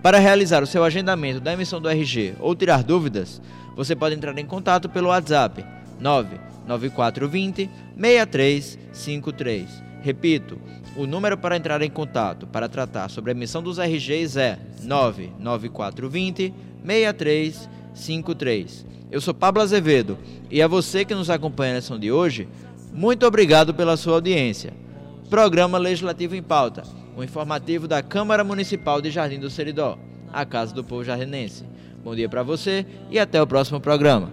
Para 0.03 0.19
realizar 0.19 0.65
o 0.65 0.67
seu 0.67 0.83
agendamento 0.83 1.39
da 1.39 1.53
emissão 1.53 1.81
do 1.81 1.89
RG 1.89 2.35
ou 2.41 2.57
tirar 2.57 2.83
dúvidas, 2.83 3.41
você 3.77 3.95
pode 3.95 4.17
entrar 4.17 4.37
em 4.37 4.47
contato 4.47 4.89
pelo 4.89 5.11
WhatsApp 5.11 5.65
99420 6.01 7.71
6353. 7.99 9.83
Repito, 10.03 10.59
o 10.97 11.07
número 11.07 11.39
para 11.39 11.57
entrar 11.57 11.81
em 11.83 11.91
contato 11.91 12.47
para 12.47 12.69
tratar 12.69 13.09
sobre 13.09 13.31
a 13.31 13.35
emissão 13.35 13.63
dos 13.63 13.79
RGs 13.79 14.37
é 14.37 14.59
99420 14.83 16.53
6353. 16.85 18.87
Eu 19.11 19.21
sou 19.21 19.35
Pablo 19.35 19.63
Azevedo 19.63 20.19
e 20.51 20.63
a 20.63 20.69
você 20.69 21.05
que 21.05 21.15
nos 21.15 21.31
acompanha 21.31 21.75
na 21.75 21.79
lição 21.79 21.99
de 21.99 22.13
hoje, 22.13 22.49
muito 22.93 23.27
obrigado 23.27 23.75
pela 23.75 23.97
sua 23.97 24.15
audiência. 24.15 24.73
Programa 25.31 25.79
Legislativo 25.79 26.37
em 26.37 26.43
Pauta 26.43 26.83
o 27.17 27.23
informativo 27.23 27.87
da 27.87 28.03
Câmara 28.03 28.43
Municipal 28.43 29.01
de 29.01 29.11
Jardim 29.11 29.39
do 29.39 29.51
Seridó, 29.51 29.99
a 30.33 30.45
Casa 30.45 30.75
do 30.75 30.83
Povo 30.83 31.05
Jardinense. 31.05 31.65
Bom 32.03 32.15
dia 32.15 32.29
para 32.29 32.43
você 32.43 32.85
e 33.11 33.19
até 33.19 33.41
o 33.41 33.47
próximo 33.47 33.81
programa. 33.81 34.33